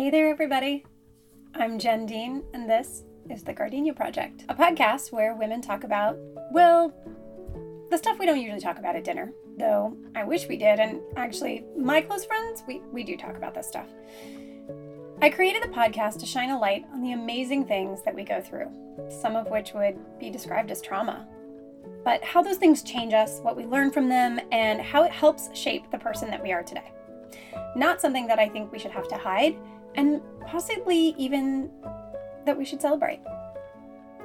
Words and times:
Hey 0.00 0.08
there, 0.08 0.30
everybody. 0.30 0.86
I'm 1.54 1.78
Jen 1.78 2.06
Dean, 2.06 2.42
and 2.54 2.66
this 2.66 3.04
is 3.28 3.42
The 3.42 3.52
Gardenia 3.52 3.92
Project, 3.92 4.46
a 4.48 4.54
podcast 4.54 5.12
where 5.12 5.34
women 5.34 5.60
talk 5.60 5.84
about, 5.84 6.16
well, 6.52 6.90
the 7.90 7.98
stuff 7.98 8.18
we 8.18 8.24
don't 8.24 8.40
usually 8.40 8.62
talk 8.62 8.78
about 8.78 8.96
at 8.96 9.04
dinner, 9.04 9.30
though 9.58 9.94
I 10.14 10.24
wish 10.24 10.48
we 10.48 10.56
did, 10.56 10.80
and 10.80 11.02
actually, 11.16 11.66
my 11.76 12.00
close 12.00 12.24
friends, 12.24 12.62
we, 12.66 12.80
we 12.90 13.04
do 13.04 13.14
talk 13.14 13.36
about 13.36 13.52
this 13.52 13.68
stuff. 13.68 13.88
I 15.20 15.28
created 15.28 15.62
the 15.62 15.74
podcast 15.74 16.18
to 16.20 16.26
shine 16.26 16.48
a 16.48 16.58
light 16.58 16.86
on 16.94 17.02
the 17.02 17.12
amazing 17.12 17.66
things 17.66 18.00
that 18.06 18.14
we 18.14 18.24
go 18.24 18.40
through, 18.40 18.70
some 19.10 19.36
of 19.36 19.50
which 19.50 19.74
would 19.74 19.98
be 20.18 20.30
described 20.30 20.70
as 20.70 20.80
trauma. 20.80 21.28
But 22.06 22.24
how 22.24 22.40
those 22.40 22.56
things 22.56 22.82
change 22.82 23.12
us, 23.12 23.40
what 23.40 23.54
we 23.54 23.66
learn 23.66 23.90
from 23.90 24.08
them, 24.08 24.40
and 24.50 24.80
how 24.80 25.04
it 25.04 25.12
helps 25.12 25.54
shape 25.54 25.90
the 25.90 25.98
person 25.98 26.30
that 26.30 26.42
we 26.42 26.52
are 26.52 26.62
today. 26.62 26.90
Not 27.76 28.00
something 28.00 28.26
that 28.28 28.38
I 28.38 28.48
think 28.48 28.72
we 28.72 28.78
should 28.78 28.92
have 28.92 29.06
to 29.08 29.18
hide, 29.18 29.56
and 29.94 30.20
possibly 30.46 31.14
even 31.18 31.70
that 32.46 32.56
we 32.56 32.64
should 32.64 32.80
celebrate. 32.80 33.20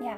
Yeah. 0.01 0.17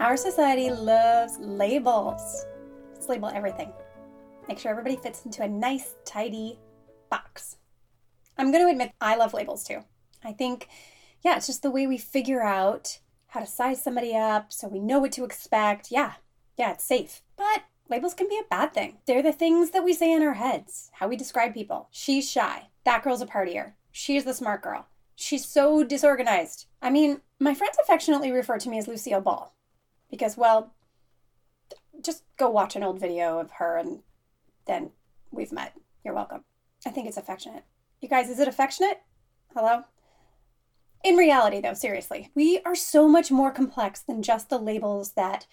Our 0.00 0.16
society 0.16 0.70
loves 0.70 1.38
labels. 1.40 2.46
Let's 2.92 3.08
label 3.08 3.28
everything. 3.28 3.72
Make 4.46 4.58
sure 4.58 4.70
everybody 4.70 4.96
fits 4.96 5.24
into 5.24 5.42
a 5.42 5.48
nice, 5.48 5.96
tidy 6.04 6.58
box. 7.10 7.56
I'm 8.38 8.52
going 8.52 8.64
to 8.64 8.70
admit 8.70 8.92
I 9.00 9.16
love 9.16 9.34
labels 9.34 9.64
too. 9.64 9.80
I 10.22 10.32
think, 10.32 10.68
yeah, 11.22 11.36
it's 11.36 11.46
just 11.46 11.62
the 11.62 11.70
way 11.70 11.86
we 11.86 11.98
figure 11.98 12.42
out 12.42 13.00
how 13.28 13.40
to 13.40 13.46
size 13.46 13.82
somebody 13.82 14.14
up 14.14 14.52
so 14.52 14.68
we 14.68 14.78
know 14.78 15.00
what 15.00 15.12
to 15.12 15.24
expect. 15.24 15.90
Yeah, 15.90 16.12
yeah, 16.56 16.72
it's 16.72 16.84
safe. 16.84 17.22
Labels 17.88 18.14
can 18.14 18.28
be 18.28 18.38
a 18.38 18.48
bad 18.48 18.74
thing. 18.74 18.98
They're 19.06 19.22
the 19.22 19.32
things 19.32 19.70
that 19.70 19.84
we 19.84 19.92
say 19.92 20.12
in 20.12 20.22
our 20.22 20.34
heads, 20.34 20.90
how 20.94 21.08
we 21.08 21.16
describe 21.16 21.54
people. 21.54 21.88
She's 21.90 22.30
shy. 22.30 22.68
That 22.84 23.02
girl's 23.02 23.22
a 23.22 23.26
partier. 23.26 23.74
She's 23.92 24.24
the 24.24 24.34
smart 24.34 24.62
girl. 24.62 24.88
She's 25.14 25.46
so 25.46 25.84
disorganized. 25.84 26.66
I 26.82 26.90
mean, 26.90 27.20
my 27.38 27.54
friends 27.54 27.76
affectionately 27.80 28.32
refer 28.32 28.58
to 28.58 28.68
me 28.68 28.78
as 28.78 28.88
Lucille 28.88 29.20
Ball 29.20 29.54
because, 30.10 30.36
well, 30.36 30.74
just 32.02 32.24
go 32.36 32.50
watch 32.50 32.76
an 32.76 32.82
old 32.82 33.00
video 33.00 33.38
of 33.38 33.52
her 33.52 33.78
and 33.78 34.00
then 34.66 34.90
we've 35.30 35.52
met. 35.52 35.74
You're 36.04 36.14
welcome. 36.14 36.44
I 36.86 36.90
think 36.90 37.06
it's 37.06 37.16
affectionate. 37.16 37.64
You 38.00 38.08
guys, 38.08 38.28
is 38.28 38.38
it 38.38 38.48
affectionate? 38.48 39.00
Hello? 39.54 39.84
In 41.02 41.16
reality, 41.16 41.60
though, 41.60 41.74
seriously, 41.74 42.30
we 42.34 42.60
are 42.66 42.74
so 42.74 43.08
much 43.08 43.30
more 43.30 43.50
complex 43.50 44.00
than 44.00 44.22
just 44.22 44.50
the 44.50 44.58
labels 44.58 45.12
that 45.12 45.46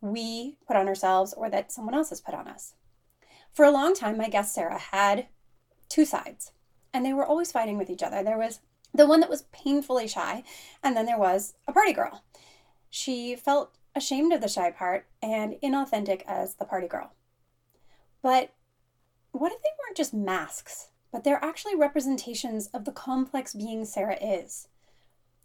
we 0.00 0.58
put 0.66 0.76
on 0.76 0.88
ourselves 0.88 1.32
or 1.32 1.50
that 1.50 1.72
someone 1.72 1.94
else 1.94 2.10
has 2.10 2.20
put 2.20 2.34
on 2.34 2.48
us. 2.48 2.74
For 3.52 3.64
a 3.64 3.70
long 3.70 3.94
time, 3.94 4.18
my 4.18 4.28
guest 4.28 4.54
Sarah 4.54 4.78
had 4.78 5.26
two 5.88 6.04
sides, 6.04 6.52
and 6.92 7.04
they 7.04 7.12
were 7.12 7.26
always 7.26 7.52
fighting 7.52 7.78
with 7.78 7.88
each 7.88 8.02
other. 8.02 8.22
There 8.22 8.38
was 8.38 8.60
the 8.92 9.06
one 9.06 9.20
that 9.20 9.30
was 9.30 9.42
painfully 9.52 10.08
shy, 10.08 10.42
and 10.82 10.96
then 10.96 11.06
there 11.06 11.18
was 11.18 11.54
a 11.66 11.72
party 11.72 11.92
girl. 11.92 12.22
She 12.90 13.36
felt 13.36 13.76
ashamed 13.94 14.32
of 14.32 14.40
the 14.40 14.48
shy 14.48 14.70
part 14.70 15.06
and 15.22 15.56
inauthentic 15.62 16.22
as 16.26 16.54
the 16.54 16.64
party 16.64 16.86
girl. 16.86 17.12
But 18.22 18.52
what 19.32 19.52
if 19.52 19.62
they 19.62 19.70
weren't 19.80 19.96
just 19.96 20.14
masks, 20.14 20.88
but 21.12 21.24
they're 21.24 21.44
actually 21.44 21.76
representations 21.76 22.68
of 22.68 22.84
the 22.84 22.92
complex 22.92 23.54
being 23.54 23.84
Sarah 23.84 24.18
is? 24.20 24.68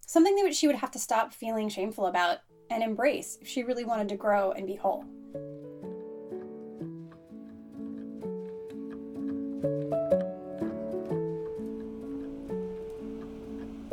Something 0.05 0.35
that 0.35 0.55
she 0.55 0.67
would 0.67 0.77
have 0.77 0.91
to 0.91 0.99
stop 0.99 1.33
feeling 1.33 1.69
shameful 1.69 2.05
about 2.05 2.39
and 2.71 2.81
embrace 2.81 3.37
if 3.41 3.47
she 3.47 3.63
really 3.63 3.83
wanted 3.83 4.07
to 4.09 4.15
grow 4.15 4.53
and 4.53 4.65
be 4.65 4.75
whole. 4.75 5.05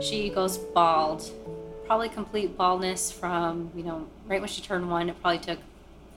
She 0.01 0.31
goes 0.31 0.57
bald, 0.59 1.29
probably 1.87 2.09
complete 2.09 2.57
baldness 2.57 3.11
from, 3.11 3.73
you 3.75 3.83
know, 3.83 4.07
right 4.29 4.41
when 4.41 4.49
she 4.49 4.63
turned 4.63 4.89
one. 4.89 5.09
It 5.09 5.21
probably 5.21 5.41
took 5.41 5.59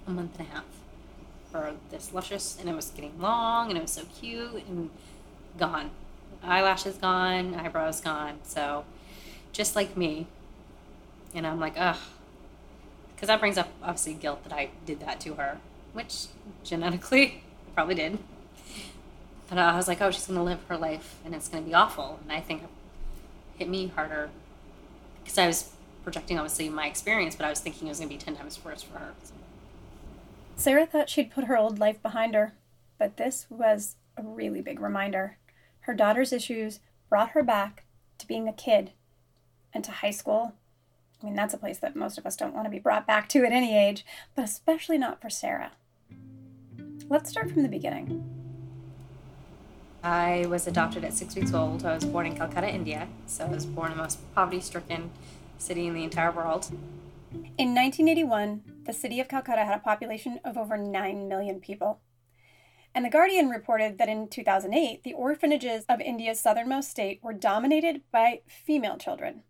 a 0.06 0.12
month 0.12 0.38
and 0.38 0.48
a 0.48 0.52
half 0.52 0.66
for 1.52 1.74
this 1.90 2.14
luscious, 2.14 2.58
and 2.60 2.70
it 2.70 2.76
was 2.76 2.92
getting 2.92 3.20
long, 3.20 3.70
and 3.70 3.78
it 3.78 3.82
was 3.82 3.92
so 3.92 4.04
cute, 4.20 4.66
and 4.68 4.92
gone. 5.58 5.90
Eyelashes 6.44 6.96
gone, 6.98 7.56
eyebrows 7.56 8.02
gone. 8.02 8.40
So, 8.44 8.86
just 9.52 9.76
like 9.76 9.98
me. 9.98 10.28
And 11.34 11.48
I'm 11.48 11.60
like, 11.60 11.74
ugh, 11.76 11.98
because 13.22 13.28
that 13.28 13.40
brings 13.40 13.56
up 13.56 13.68
obviously 13.84 14.16
guilt 14.16 14.44
that 14.46 14.52
I 14.52 14.72
did 14.84 15.00
that 15.02 15.20
to 15.20 15.36
her, 15.36 15.60
which 15.94 16.26
genetically 16.64 17.44
I 17.68 17.72
probably 17.76 17.94
did. 17.94 18.18
But 19.48 19.60
I 19.60 19.78
was 19.78 19.88
like, 19.88 20.02
oh, 20.02 20.10
she's 20.10 20.26
gonna 20.26 20.44
live 20.44 20.58
her 20.70 20.76
life 20.76 21.20
and 21.24 21.36
it's 21.36 21.48
gonna 21.48 21.62
be 21.62 21.76
awful. 21.76 22.20
And 22.24 22.32
I 22.32 22.40
think 22.40 22.64
it 22.64 22.70
hit 23.60 23.70
me 23.70 23.92
harder 23.94 24.32
because 25.24 25.38
I 25.38 25.46
was 25.46 25.70
projecting 26.04 26.40
obviously 26.40 26.68
my 26.70 26.88
experience, 26.88 27.36
but 27.36 27.46
I 27.46 27.52
was 27.52 27.60
thinking 27.60 27.88
it 27.88 27.92
was 27.92 28.00
gonna 28.00 28.10
be 28.10 28.18
ten 28.18 28.36
times 28.36 28.60
worse 28.66 28.82
for 28.82 28.98
her. 28.98 29.12
So. 29.22 29.36
Sarah 30.56 30.88
thought 30.88 31.08
she'd 31.08 31.30
put 31.30 31.44
her 31.44 31.56
old 31.56 31.78
life 31.78 32.02
behind 32.02 32.34
her, 32.34 32.54
but 32.98 33.18
this 33.18 33.46
was 33.52 33.98
a 34.18 34.24
really 34.24 34.62
big 34.62 34.80
reminder. 34.80 35.38
Her 35.82 35.94
daughter's 35.94 36.34
issues 36.34 36.80
brought 37.08 37.32
her 37.32 37.44
back 37.44 37.84
to 38.18 38.26
being 38.26 38.48
a 38.48 38.54
kid 38.54 38.94
and 39.76 39.84
to 39.84 39.92
high 39.92 40.10
school 40.10 40.56
I 41.22 41.26
mean, 41.26 41.36
that's 41.36 41.54
a 41.54 41.58
place 41.58 41.78
that 41.80 41.96
most 41.96 42.18
of 42.18 42.26
us 42.26 42.36
don't 42.36 42.54
want 42.54 42.66
to 42.66 42.72
be 42.72 42.80
brought 42.80 43.06
back 43.06 43.30
to 43.30 43.46
at 43.46 43.52
any 43.52 43.78
age, 43.78 44.06
but 44.36 44.46
especially 44.46 44.98
not 44.98 45.22
for 45.22 45.30
Sarah. 45.30 45.72
Let's 47.10 47.30
start 47.30 47.52
from 47.52 47.64
the 47.64 47.70
beginning. 47.70 48.24
I 50.04 50.46
was 50.50 50.66
adopted 50.66 51.04
at 51.04 51.14
six 51.14 51.36
weeks 51.36 51.54
old. 51.54 51.86
I 51.86 51.94
was 51.94 52.06
born 52.06 52.26
in 52.26 52.36
Calcutta, 52.36 52.68
India. 52.68 53.08
So 53.28 53.46
I 53.46 53.50
was 53.50 53.66
born 53.66 53.92
in 53.92 53.98
the 53.98 54.04
most 54.04 54.20
poverty 54.34 54.60
stricken 54.60 55.12
city 55.60 55.86
in 55.86 55.94
the 55.94 56.04
entire 56.04 56.32
world. 56.32 56.72
In 57.58 57.76
1981, 57.76 58.64
the 58.86 58.94
city 58.94 59.20
of 59.20 59.28
Calcutta 59.28 59.64
had 59.64 59.78
a 59.78 59.82
population 59.82 60.40
of 60.44 60.58
over 60.58 60.76
9 60.76 61.28
million 61.28 61.60
people. 61.60 62.00
And 62.94 63.06
The 63.06 63.10
Guardian 63.10 63.50
reported 63.50 63.98
that 64.00 64.10
in 64.10 64.28
2008, 64.28 65.04
the 65.04 65.14
orphanages 65.14 65.86
of 65.88 66.02
India's 66.02 66.42
southernmost 66.42 66.90
state 66.90 67.20
were 67.24 67.32
dominated 67.32 68.02
by 68.12 68.42
female 68.48 68.98
children. 68.98 69.44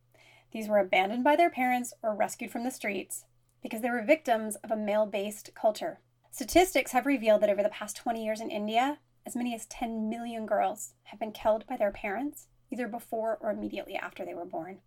These 0.52 0.68
were 0.68 0.80
abandoned 0.80 1.24
by 1.24 1.36
their 1.36 1.50
parents 1.50 1.94
or 2.02 2.14
rescued 2.14 2.52
from 2.52 2.64
the 2.64 2.72
streets 2.72 3.26
because 3.62 3.82
they 3.82 3.90
were 3.90 4.02
victims 4.02 4.56
of 4.58 4.72
a 4.72 4.76
male 4.76 5.06
based 5.06 5.52
culture. 5.56 6.00
Statistics 6.32 6.92
have 6.92 7.06
revealed 7.06 7.42
that 7.42 7.50
over 7.50 7.64
the 7.64 7.70
past 7.70 7.96
20 7.98 8.24
years 8.24 8.42
in 8.42 8.50
India, 8.50 9.00
as 9.26 9.36
many 9.36 9.54
as 9.54 9.66
10 9.68 10.10
million 10.10 10.46
girls 10.46 10.94
have 11.06 11.20
been 11.20 11.32
killed 11.32 11.66
by 11.68 11.78
their 11.78 11.92
parents, 11.92 12.48
either 12.72 12.88
before 12.88 13.38
or 13.42 13.52
immediately 13.52 13.96
after 13.96 14.26
they 14.26 14.34
were 14.34 14.46
born. 14.46 14.80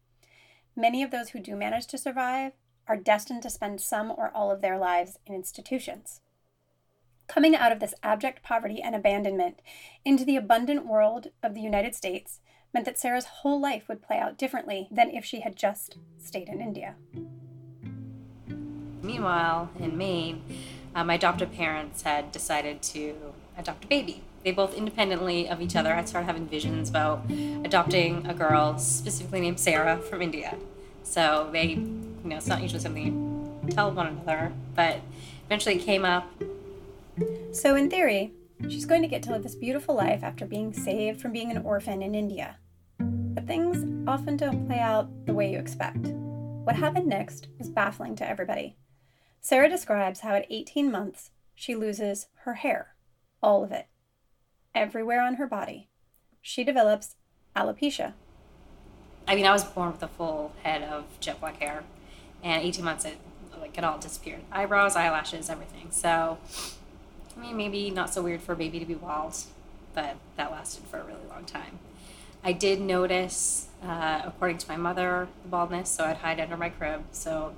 Many 0.77 1.03
of 1.03 1.11
those 1.11 1.31
who 1.31 1.41
do 1.41 1.55
manage 1.55 1.87
to 1.89 1.99
survive 1.99 2.53
are 2.89 2.97
destined 2.97 3.43
to 3.43 3.51
spend 3.51 3.81
some 3.81 4.11
or 4.11 4.31
all 4.35 4.51
of 4.51 4.61
their 4.61 4.79
lives 4.79 5.19
in 5.27 5.35
institutions. 5.35 6.21
Coming 7.27 7.57
out 7.57 7.73
of 7.73 7.81
this 7.81 7.95
abject 8.03 8.43
poverty 8.43 8.83
and 8.83 8.95
abandonment 8.95 9.61
into 10.05 10.25
the 10.25 10.37
abundant 10.37 10.87
world 10.87 11.29
of 11.43 11.55
the 11.55 11.61
United 11.61 11.95
States, 11.95 12.41
meant 12.75 12.85
that 12.87 12.99
Sarah's 12.99 13.25
whole 13.27 13.61
life 13.61 13.89
would 13.89 14.03
play 14.03 14.19
out 14.19 14.37
differently 14.37 14.89
than 14.91 15.11
if 15.11 15.25
she 15.25 15.41
had 15.41 15.57
just 15.57 15.97
stayed 16.19 16.49
in 16.49 16.61
India. 16.61 16.97
Meanwhile, 19.01 19.71
in 19.79 19.97
Maine, 19.97 20.43
uh, 20.95 21.05
my 21.05 21.15
adoptive 21.15 21.53
parents 21.53 22.03
had 22.03 22.33
decided 22.33 22.83
to 22.83 23.15
adopt 23.57 23.85
a 23.85 23.89
baby. 23.89 24.23
They 24.43 24.51
both 24.51 24.75
independently 24.75 25.49
of 25.49 25.61
each 25.63 25.77
other 25.77 25.95
had 25.95 26.09
started 26.09 26.27
having 26.27 26.47
visions 26.47 26.91
about 26.91 27.25
adopting 27.65 28.27
a 28.27 28.35
girl 28.35 28.77
specifically 28.79 29.41
named 29.41 29.61
Sarah 29.61 29.99
from 29.99 30.21
India. 30.21 30.57
So 31.03 31.49
they, 31.53 31.69
you 31.69 32.21
know, 32.25 32.37
it's 32.37 32.47
not 32.47 32.61
usually 32.61 32.81
something 32.81 33.05
you 33.05 33.71
tell 33.71 33.91
one 33.93 34.07
another, 34.07 34.53
but 34.75 35.01
eventually 35.47 35.77
it 35.77 35.83
came 35.83 36.05
up. 36.05 36.31
So, 37.53 37.77
in 37.77 37.89
theory, 37.89 38.33
she's 38.63 38.87
going 38.87 39.03
to 39.03 39.09
get 39.09 39.23
to 39.25 39.31
live 39.31 39.45
this 39.45 39.55
beautiful 39.55 39.95
life 39.95 40.25
after 40.25 40.47
being 40.47 40.73
saved 40.73 41.21
from 41.21 41.33
being 41.33 41.51
an 41.51 41.59
orphan 41.59 42.03
in 42.03 42.15
India 42.15 42.57
but 43.45 43.53
things 43.53 44.09
often 44.09 44.37
don't 44.37 44.67
play 44.67 44.79
out 44.79 45.09
the 45.27 45.35
way 45.35 45.53
you 45.53 45.59
expect. 45.59 46.07
What 46.65 46.77
happened 46.77 47.07
next 47.07 47.49
was 47.59 47.69
baffling 47.69 48.17
to 48.17 48.29
everybody. 48.29 48.77
Sarah 49.41 49.69
describes 49.69 50.21
how 50.21 50.35
at 50.35 50.47
18 50.49 50.91
months, 50.91 51.31
she 51.55 51.75
loses 51.75 52.29
her 52.45 52.55
hair, 52.55 52.95
all 53.43 53.63
of 53.63 53.71
it, 53.71 53.87
everywhere 54.75 55.21
on 55.21 55.35
her 55.35 55.47
body. 55.47 55.91
She 56.41 56.65
develops 56.65 57.17
alopecia. 57.55 58.15
I 59.29 59.35
mean, 59.35 59.47
I 59.47 59.53
was 59.53 59.65
born 59.65 59.93
with 59.93 60.03
a 60.03 60.09
full 60.09 60.53
head 60.63 60.83
of 60.83 61.05
jet 61.21 61.41
black 61.41 61.61
hair, 61.61 61.85
and 62.43 62.63
18 62.63 62.85
months, 62.85 63.05
it 63.05 63.19
like 63.61 63.77
it 63.77 63.85
all 63.85 63.99
disappeared. 63.99 64.41
Eyebrows, 64.53 64.97
eyelashes, 64.97 65.51
everything. 65.51 65.91
So, 65.91 66.39
I 67.37 67.41
mean, 67.41 67.57
maybe 67.57 67.91
not 67.91 68.13
so 68.13 68.23
weird 68.23 68.43
for 68.43 68.53
a 68.53 68.57
baby 68.57 68.79
to 68.79 68.87
be 68.87 68.95
bald, 68.95 69.37
but 69.95 70.17
that 70.37 70.51
lasted 70.51 70.85
for 70.85 70.99
a 70.99 71.05
really 71.05 71.27
long 71.31 71.45
time. 71.45 71.79
I 72.47 72.53
did 72.53 72.79
notice, 72.79 73.69
uh, 73.83 74.21
according 74.27 74.59
to 74.59 74.69
my 74.69 74.77
mother, 74.77 75.29
the 75.43 75.49
baldness, 75.49 75.89
so 75.89 76.05
I'd 76.05 76.19
hide 76.19 76.39
under 76.39 76.59
my 76.59 76.69
crib. 76.69 77.05
So 77.11 77.55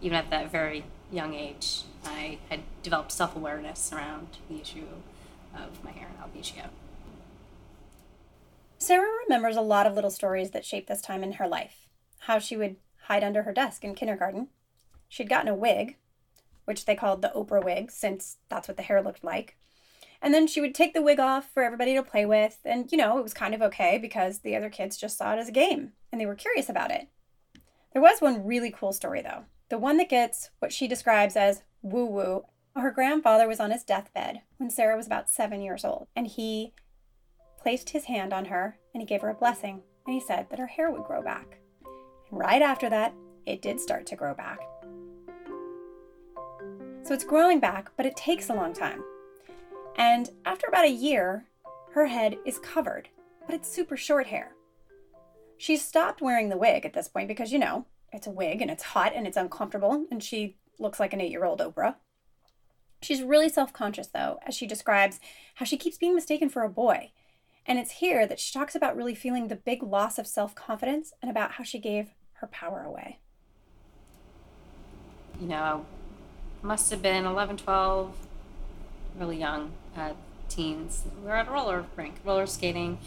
even 0.00 0.16
at 0.16 0.30
that 0.30 0.52
very 0.52 0.84
young 1.10 1.34
age, 1.34 1.82
I 2.04 2.38
had 2.48 2.60
developed 2.84 3.10
self 3.10 3.34
awareness 3.34 3.92
around 3.92 4.28
the 4.48 4.60
issue 4.60 4.86
of 5.52 5.82
my 5.82 5.90
hair 5.90 6.06
and 6.08 6.18
alopecia. 6.18 6.68
Sarah 8.78 9.10
remembers 9.24 9.56
a 9.56 9.60
lot 9.60 9.88
of 9.88 9.94
little 9.94 10.10
stories 10.10 10.52
that 10.52 10.64
shaped 10.64 10.86
this 10.86 11.02
time 11.02 11.24
in 11.24 11.32
her 11.32 11.48
life. 11.48 11.88
How 12.20 12.38
she 12.38 12.56
would 12.56 12.76
hide 13.08 13.24
under 13.24 13.42
her 13.42 13.52
desk 13.52 13.82
in 13.82 13.96
kindergarten. 13.96 14.48
She'd 15.08 15.28
gotten 15.28 15.48
a 15.48 15.54
wig, 15.54 15.96
which 16.64 16.84
they 16.84 16.94
called 16.94 17.22
the 17.22 17.32
Oprah 17.34 17.64
wig, 17.64 17.90
since 17.90 18.36
that's 18.48 18.68
what 18.68 18.76
the 18.76 18.84
hair 18.84 19.02
looked 19.02 19.24
like. 19.24 19.57
And 20.20 20.34
then 20.34 20.46
she 20.46 20.60
would 20.60 20.74
take 20.74 20.94
the 20.94 21.02
wig 21.02 21.20
off 21.20 21.48
for 21.52 21.62
everybody 21.62 21.94
to 21.94 22.02
play 22.02 22.26
with. 22.26 22.58
And, 22.64 22.90
you 22.90 22.98
know, 22.98 23.18
it 23.18 23.22
was 23.22 23.34
kind 23.34 23.54
of 23.54 23.62
okay 23.62 23.98
because 23.98 24.40
the 24.40 24.56
other 24.56 24.70
kids 24.70 24.96
just 24.96 25.16
saw 25.16 25.34
it 25.34 25.38
as 25.38 25.48
a 25.48 25.52
game 25.52 25.92
and 26.10 26.20
they 26.20 26.26
were 26.26 26.34
curious 26.34 26.68
about 26.68 26.90
it. 26.90 27.08
There 27.92 28.02
was 28.02 28.20
one 28.20 28.44
really 28.44 28.70
cool 28.70 28.92
story, 28.92 29.22
though. 29.22 29.44
The 29.70 29.78
one 29.78 29.96
that 29.98 30.08
gets 30.08 30.50
what 30.58 30.72
she 30.72 30.88
describes 30.88 31.36
as 31.36 31.62
woo 31.82 32.06
woo. 32.06 32.44
Her 32.76 32.90
grandfather 32.90 33.48
was 33.48 33.60
on 33.60 33.70
his 33.70 33.84
deathbed 33.84 34.42
when 34.56 34.70
Sarah 34.70 34.96
was 34.96 35.06
about 35.06 35.30
seven 35.30 35.60
years 35.60 35.84
old, 35.84 36.06
and 36.14 36.26
he 36.26 36.74
placed 37.60 37.90
his 37.90 38.04
hand 38.04 38.32
on 38.32 38.46
her 38.46 38.78
and 38.94 39.02
he 39.02 39.06
gave 39.06 39.22
her 39.22 39.30
a 39.30 39.34
blessing, 39.34 39.82
and 40.06 40.14
he 40.14 40.20
said 40.20 40.46
that 40.50 40.58
her 40.58 40.66
hair 40.66 40.90
would 40.90 41.04
grow 41.04 41.22
back. 41.22 41.58
And 42.30 42.38
right 42.38 42.62
after 42.62 42.88
that, 42.88 43.14
it 43.46 43.62
did 43.62 43.80
start 43.80 44.06
to 44.06 44.16
grow 44.16 44.34
back. 44.34 44.60
So 47.02 47.14
it's 47.14 47.24
growing 47.24 47.58
back, 47.58 47.90
but 47.96 48.06
it 48.06 48.16
takes 48.16 48.48
a 48.48 48.54
long 48.54 48.72
time. 48.74 49.02
And 49.98 50.30
after 50.46 50.68
about 50.68 50.84
a 50.84 50.90
year, 50.90 51.44
her 51.92 52.06
head 52.06 52.38
is 52.46 52.60
covered, 52.60 53.08
but 53.44 53.54
it's 53.54 53.68
super 53.68 53.96
short 53.96 54.28
hair. 54.28 54.52
She's 55.58 55.84
stopped 55.84 56.22
wearing 56.22 56.48
the 56.48 56.56
wig 56.56 56.86
at 56.86 56.94
this 56.94 57.08
point 57.08 57.26
because, 57.26 57.52
you 57.52 57.58
know, 57.58 57.84
it's 58.12 58.28
a 58.28 58.30
wig 58.30 58.62
and 58.62 58.70
it's 58.70 58.84
hot 58.84 59.12
and 59.14 59.26
it's 59.26 59.36
uncomfortable, 59.36 60.06
and 60.10 60.22
she 60.22 60.56
looks 60.78 61.00
like 61.00 61.12
an 61.12 61.20
eight 61.20 61.32
year 61.32 61.44
old 61.44 61.58
Oprah. 61.58 61.96
She's 63.02 63.22
really 63.22 63.48
self 63.48 63.72
conscious, 63.72 64.06
though, 64.06 64.38
as 64.46 64.54
she 64.54 64.66
describes 64.66 65.18
how 65.56 65.64
she 65.64 65.76
keeps 65.76 65.98
being 65.98 66.14
mistaken 66.14 66.48
for 66.48 66.62
a 66.62 66.70
boy. 66.70 67.10
And 67.66 67.78
it's 67.78 67.92
here 67.92 68.26
that 68.26 68.40
she 68.40 68.56
talks 68.56 68.74
about 68.74 68.96
really 68.96 69.14
feeling 69.14 69.48
the 69.48 69.56
big 69.56 69.82
loss 69.82 70.18
of 70.18 70.26
self 70.26 70.54
confidence 70.54 71.12
and 71.20 71.30
about 71.30 71.52
how 71.52 71.64
she 71.64 71.78
gave 71.80 72.10
her 72.34 72.46
power 72.46 72.82
away. 72.82 73.18
You 75.40 75.48
know, 75.48 75.86
must 76.62 76.90
have 76.90 77.02
been 77.02 77.26
11, 77.26 77.58
12, 77.58 78.16
really 79.18 79.38
young 79.38 79.72
uh, 79.98 80.12
teens. 80.48 81.04
We 81.22 81.28
were 81.28 81.36
at 81.36 81.48
a 81.48 81.50
roller 81.50 81.84
rink, 81.96 82.16
roller 82.24 82.46
skating. 82.46 82.98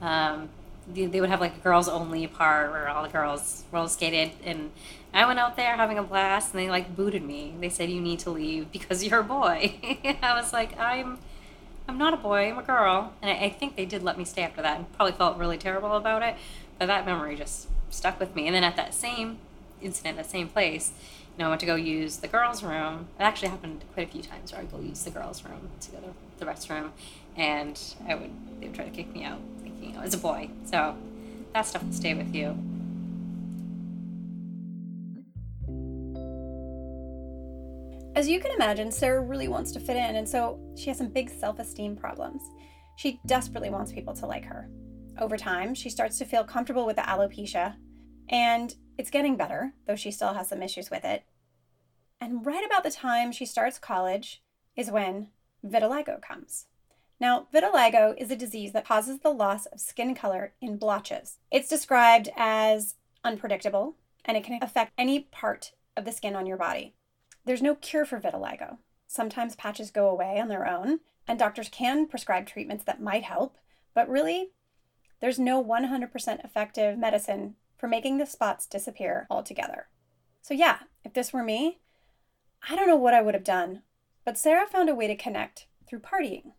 Um, 0.00 0.48
they, 0.92 1.06
they 1.06 1.20
would 1.20 1.30
have 1.30 1.40
like 1.40 1.56
a 1.56 1.60
girls 1.60 1.88
only 1.88 2.26
part 2.26 2.70
where 2.70 2.88
all 2.88 3.02
the 3.02 3.08
girls 3.08 3.64
roller 3.70 3.88
skated 3.88 4.32
and 4.44 4.70
I 5.12 5.26
went 5.26 5.38
out 5.38 5.56
there 5.56 5.76
having 5.76 5.98
a 5.98 6.02
blast 6.02 6.54
and 6.54 6.62
they 6.62 6.70
like 6.70 6.94
booted 6.94 7.22
me. 7.22 7.54
They 7.60 7.68
said 7.68 7.90
you 7.90 8.00
need 8.00 8.20
to 8.20 8.30
leave 8.30 8.70
because 8.72 9.04
you're 9.04 9.20
a 9.20 9.24
boy. 9.24 9.74
I 10.22 10.34
was 10.34 10.52
like, 10.52 10.78
I'm 10.78 11.18
I'm 11.88 11.98
not 11.98 12.14
a 12.14 12.16
boy, 12.16 12.48
I'm 12.48 12.58
a 12.58 12.62
girl. 12.62 13.12
And 13.20 13.30
I, 13.30 13.46
I, 13.46 13.50
think 13.50 13.74
they 13.74 13.84
did 13.84 14.04
let 14.04 14.16
me 14.16 14.24
stay 14.24 14.42
after 14.42 14.62
that 14.62 14.76
and 14.78 14.92
probably 14.92 15.12
felt 15.12 15.38
really 15.38 15.58
terrible 15.58 15.96
about 15.96 16.22
it. 16.22 16.36
But 16.78 16.86
that 16.86 17.04
memory 17.04 17.34
just 17.34 17.66
stuck 17.90 18.20
with 18.20 18.36
me. 18.36 18.46
And 18.46 18.54
then 18.54 18.62
at 18.62 18.76
that 18.76 18.94
same 18.94 19.38
incident, 19.82 20.16
that 20.16 20.30
same 20.30 20.46
place, 20.46 20.92
you 21.36 21.40
know, 21.40 21.46
I 21.46 21.48
went 21.48 21.60
to 21.60 21.66
go 21.66 21.74
use 21.74 22.18
the 22.18 22.28
girls' 22.28 22.62
room. 22.62 23.08
It 23.18 23.24
actually 23.24 23.48
happened 23.48 23.82
quite 23.92 24.08
a 24.08 24.12
few 24.12 24.22
times 24.22 24.52
where 24.52 24.60
I'd 24.60 24.70
go 24.70 24.78
use 24.78 25.02
the 25.02 25.10
girls' 25.10 25.44
room 25.44 25.68
to 25.80 25.90
go 25.90 25.98
to 25.98 26.14
the 26.40 26.46
restroom 26.46 26.90
and 27.36 27.80
I 28.08 28.14
would 28.14 28.30
they 28.60 28.66
would 28.66 28.74
try 28.74 28.84
to 28.84 28.90
kick 28.90 29.12
me 29.14 29.24
out 29.24 29.38
thinking 29.62 29.94
oh, 29.96 30.00
I 30.00 30.04
was 30.04 30.14
a 30.14 30.18
boy. 30.18 30.50
So 30.64 30.96
that 31.54 31.66
stuff 31.66 31.82
will 31.82 31.92
stay 31.92 32.14
with 32.14 32.34
you. 32.34 32.56
As 38.16 38.28
you 38.28 38.40
can 38.40 38.50
imagine, 38.52 38.90
Sarah 38.90 39.22
really 39.22 39.48
wants 39.48 39.72
to 39.72 39.80
fit 39.80 39.96
in, 39.96 40.16
and 40.16 40.28
so 40.28 40.58
she 40.76 40.90
has 40.90 40.98
some 40.98 41.08
big 41.08 41.30
self 41.30 41.58
esteem 41.58 41.96
problems. 41.96 42.42
She 42.96 43.20
desperately 43.24 43.70
wants 43.70 43.92
people 43.92 44.14
to 44.14 44.26
like 44.26 44.44
her. 44.44 44.68
Over 45.18 45.36
time, 45.36 45.74
she 45.74 45.88
starts 45.88 46.18
to 46.18 46.24
feel 46.24 46.44
comfortable 46.44 46.84
with 46.84 46.96
the 46.96 47.02
alopecia, 47.02 47.76
and 48.28 48.74
it's 48.98 49.10
getting 49.10 49.36
better, 49.36 49.72
though 49.86 49.96
she 49.96 50.10
still 50.10 50.34
has 50.34 50.48
some 50.48 50.62
issues 50.62 50.90
with 50.90 51.04
it. 51.04 51.24
And 52.20 52.44
right 52.44 52.64
about 52.64 52.82
the 52.82 52.90
time 52.90 53.32
she 53.32 53.46
starts 53.46 53.78
college 53.78 54.42
is 54.76 54.90
when 54.90 55.28
vitiligo 55.66 56.20
comes. 56.20 56.66
Now, 57.20 57.48
vitiligo 57.52 58.14
is 58.16 58.30
a 58.30 58.36
disease 58.36 58.72
that 58.72 58.86
causes 58.86 59.20
the 59.20 59.30
loss 59.30 59.66
of 59.66 59.80
skin 59.80 60.14
color 60.14 60.54
in 60.60 60.78
blotches. 60.78 61.38
It's 61.50 61.68
described 61.68 62.30
as 62.36 62.94
unpredictable, 63.24 63.96
and 64.24 64.36
it 64.36 64.44
can 64.44 64.58
affect 64.62 64.92
any 64.96 65.20
part 65.20 65.72
of 65.96 66.04
the 66.04 66.12
skin 66.12 66.34
on 66.34 66.46
your 66.46 66.56
body. 66.56 66.94
There's 67.44 67.62
no 67.62 67.74
cure 67.74 68.04
for 68.04 68.20
vitiligo. 68.20 68.78
Sometimes 69.06 69.56
patches 69.56 69.90
go 69.90 70.08
away 70.08 70.40
on 70.40 70.48
their 70.48 70.66
own, 70.66 71.00
and 71.26 71.38
doctors 71.38 71.68
can 71.68 72.06
prescribe 72.06 72.46
treatments 72.46 72.84
that 72.84 73.02
might 73.02 73.24
help, 73.24 73.58
but 73.94 74.08
really, 74.08 74.50
there's 75.20 75.38
no 75.38 75.62
100% 75.62 76.44
effective 76.44 76.98
medicine 76.98 77.56
for 77.76 77.88
making 77.88 78.18
the 78.18 78.26
spots 78.26 78.66
disappear 78.66 79.26
altogether. 79.30 79.88
So, 80.42 80.54
yeah, 80.54 80.78
if 81.04 81.12
this 81.12 81.32
were 81.32 81.42
me, 81.42 81.80
I 82.68 82.76
don't 82.76 82.88
know 82.88 82.96
what 82.96 83.14
I 83.14 83.20
would 83.20 83.34
have 83.34 83.44
done, 83.44 83.82
but 84.24 84.38
Sarah 84.38 84.66
found 84.66 84.88
a 84.88 84.94
way 84.94 85.06
to 85.06 85.16
connect 85.16 85.66
through 85.88 86.00
partying. 86.00 86.52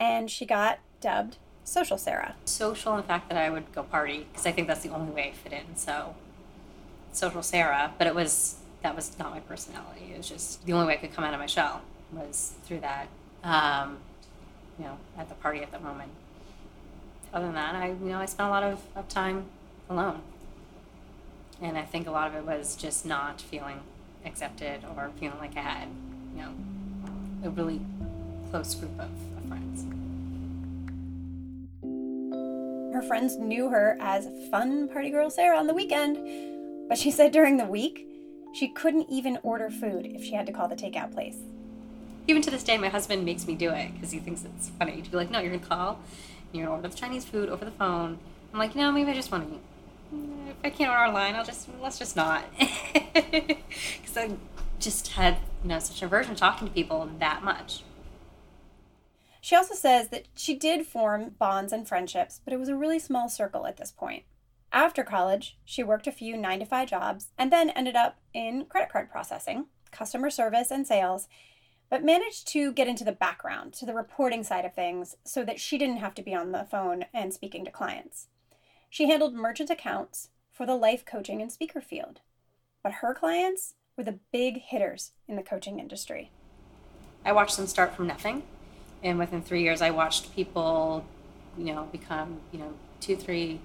And 0.00 0.30
she 0.30 0.46
got 0.46 0.78
dubbed 1.00 1.38
Social 1.64 1.98
Sarah. 1.98 2.34
Social, 2.46 2.92
in 2.92 2.98
the 2.98 3.06
fact, 3.06 3.28
that 3.28 3.36
I 3.36 3.50
would 3.50 3.72
go 3.72 3.82
party 3.82 4.26
because 4.30 4.46
I 4.46 4.52
think 4.52 4.68
that's 4.68 4.82
the 4.82 4.88
only 4.88 5.12
way 5.12 5.28
I 5.28 5.32
fit 5.32 5.52
in. 5.52 5.76
So, 5.76 6.14
Social 7.12 7.42
Sarah, 7.42 7.92
but 7.98 8.06
it 8.06 8.14
was 8.14 8.56
that 8.82 8.94
was 8.94 9.18
not 9.18 9.32
my 9.32 9.40
personality. 9.40 10.12
It 10.14 10.18
was 10.18 10.28
just 10.28 10.64
the 10.64 10.72
only 10.72 10.86
way 10.86 10.94
I 10.94 10.96
could 10.96 11.12
come 11.12 11.24
out 11.24 11.34
of 11.34 11.40
my 11.40 11.46
shell 11.46 11.82
was 12.12 12.54
through 12.64 12.80
that. 12.80 13.08
Um, 13.42 13.98
you 14.78 14.84
know, 14.84 14.98
at 15.18 15.28
the 15.28 15.34
party 15.34 15.60
at 15.60 15.72
that 15.72 15.82
moment. 15.82 16.10
Other 17.34 17.46
than 17.46 17.54
that, 17.56 17.74
I 17.74 17.88
you 17.88 17.96
know 18.08 18.18
I 18.18 18.26
spent 18.26 18.48
a 18.48 18.50
lot 18.50 18.62
of, 18.62 18.80
of 18.96 19.08
time 19.08 19.46
alone, 19.90 20.22
and 21.60 21.76
I 21.76 21.82
think 21.82 22.06
a 22.06 22.10
lot 22.10 22.28
of 22.28 22.34
it 22.34 22.44
was 22.44 22.76
just 22.76 23.04
not 23.04 23.40
feeling 23.40 23.80
accepted 24.24 24.84
or 24.96 25.10
feeling 25.18 25.38
like 25.38 25.56
I 25.56 25.60
had 25.60 25.88
you 26.38 26.44
know 26.44 26.52
a 27.44 27.50
really 27.50 27.80
close 28.50 28.74
group 28.74 28.92
of, 28.98 29.10
of 29.36 29.44
friends. 29.48 29.84
Her 32.94 33.02
friends 33.02 33.36
knew 33.36 33.68
her 33.68 33.96
as 34.00 34.28
fun 34.50 34.88
party 34.88 35.10
girl 35.10 35.30
Sarah 35.30 35.58
on 35.58 35.66
the 35.66 35.74
weekend, 35.74 36.18
but 36.88 36.98
she 36.98 37.10
said 37.10 37.32
during 37.32 37.56
the 37.56 37.64
week 37.64 38.06
she 38.54 38.68
couldn't 38.68 39.08
even 39.10 39.38
order 39.42 39.70
food 39.70 40.06
if 40.06 40.24
she 40.24 40.34
had 40.34 40.46
to 40.46 40.52
call 40.52 40.68
the 40.68 40.76
takeout 40.76 41.12
place. 41.12 41.36
Even 42.26 42.42
to 42.42 42.50
this 42.50 42.62
day, 42.62 42.76
my 42.76 42.88
husband 42.88 43.24
makes 43.24 43.46
me 43.46 43.54
do 43.54 43.70
it 43.70 43.92
because 43.94 44.10
he 44.10 44.18
thinks 44.18 44.44
it's 44.44 44.70
funny 44.70 45.00
to 45.00 45.10
be 45.10 45.16
like, 45.16 45.30
no, 45.30 45.38
you're 45.40 45.50
going 45.50 45.60
to 45.60 45.66
call 45.66 45.94
and 45.96 45.98
you're 46.52 46.66
going 46.66 46.80
to 46.82 46.86
order 46.86 46.88
the 46.88 46.94
Chinese 46.94 47.24
food 47.24 47.48
over 47.48 47.64
the 47.64 47.70
phone. 47.70 48.18
I'm 48.52 48.58
like, 48.58 48.74
no, 48.74 48.92
maybe 48.92 49.10
I 49.10 49.14
just 49.14 49.30
want 49.32 49.48
to 49.48 49.54
eat. 49.54 49.60
If 50.50 50.56
I 50.64 50.70
can't 50.70 50.90
order 50.90 51.02
online, 51.02 51.34
I'll 51.34 51.44
just, 51.44 51.68
let's 51.82 51.98
just 51.98 52.16
not. 52.16 52.44
Because 53.14 54.16
I 54.16 54.30
just 54.78 55.08
had, 55.08 55.38
you 55.62 55.68
know, 55.68 55.78
such 55.78 56.02
aversion 56.02 56.34
to 56.34 56.40
talking 56.40 56.68
to 56.68 56.74
people 56.74 57.08
that 57.18 57.42
much. 57.42 57.82
She 59.40 59.56
also 59.56 59.74
says 59.74 60.08
that 60.08 60.26
she 60.34 60.54
did 60.54 60.86
form 60.86 61.34
bonds 61.38 61.72
and 61.72 61.86
friendships, 61.86 62.40
but 62.44 62.52
it 62.52 62.58
was 62.58 62.68
a 62.68 62.76
really 62.76 62.98
small 62.98 63.28
circle 63.28 63.66
at 63.66 63.76
this 63.76 63.92
point. 63.92 64.24
After 64.72 65.02
college, 65.02 65.56
she 65.64 65.82
worked 65.82 66.06
a 66.06 66.12
few 66.12 66.36
9 66.36 66.60
to 66.60 66.66
5 66.66 66.88
jobs 66.88 67.28
and 67.38 67.52
then 67.52 67.70
ended 67.70 67.96
up 67.96 68.18
in 68.34 68.66
credit 68.66 68.90
card 68.90 69.10
processing, 69.10 69.66
customer 69.90 70.28
service, 70.28 70.70
and 70.70 70.86
sales, 70.86 71.28
but 71.88 72.04
managed 72.04 72.46
to 72.48 72.72
get 72.72 72.88
into 72.88 73.04
the 73.04 73.12
background, 73.12 73.72
to 73.74 73.86
the 73.86 73.94
reporting 73.94 74.44
side 74.44 74.66
of 74.66 74.74
things, 74.74 75.16
so 75.24 75.42
that 75.44 75.58
she 75.58 75.78
didn't 75.78 75.96
have 75.96 76.14
to 76.14 76.22
be 76.22 76.34
on 76.34 76.52
the 76.52 76.66
phone 76.70 77.06
and 77.14 77.32
speaking 77.32 77.64
to 77.64 77.70
clients. 77.70 78.26
She 78.90 79.08
handled 79.08 79.34
merchant 79.34 79.70
accounts 79.70 80.28
for 80.52 80.66
the 80.66 80.76
life 80.76 81.06
coaching 81.06 81.40
and 81.40 81.50
speaker 81.50 81.80
field, 81.80 82.20
but 82.82 82.94
her 82.94 83.14
clients 83.14 83.74
were 83.98 84.04
the 84.04 84.18
big 84.32 84.62
hitters 84.62 85.10
in 85.26 85.36
the 85.36 85.42
coaching 85.42 85.80
industry. 85.80 86.30
I 87.24 87.32
watched 87.32 87.56
them 87.56 87.66
start 87.66 87.94
from 87.94 88.06
nothing, 88.06 88.44
and 89.02 89.18
within 89.18 89.42
three 89.42 89.62
years, 89.62 89.82
I 89.82 89.90
watched 89.90 90.34
people, 90.34 91.04
you 91.58 91.64
know, 91.64 91.88
become, 91.90 92.40
you 92.52 92.60
know, 92.60 92.72
two, 93.00 93.16
three 93.16 93.60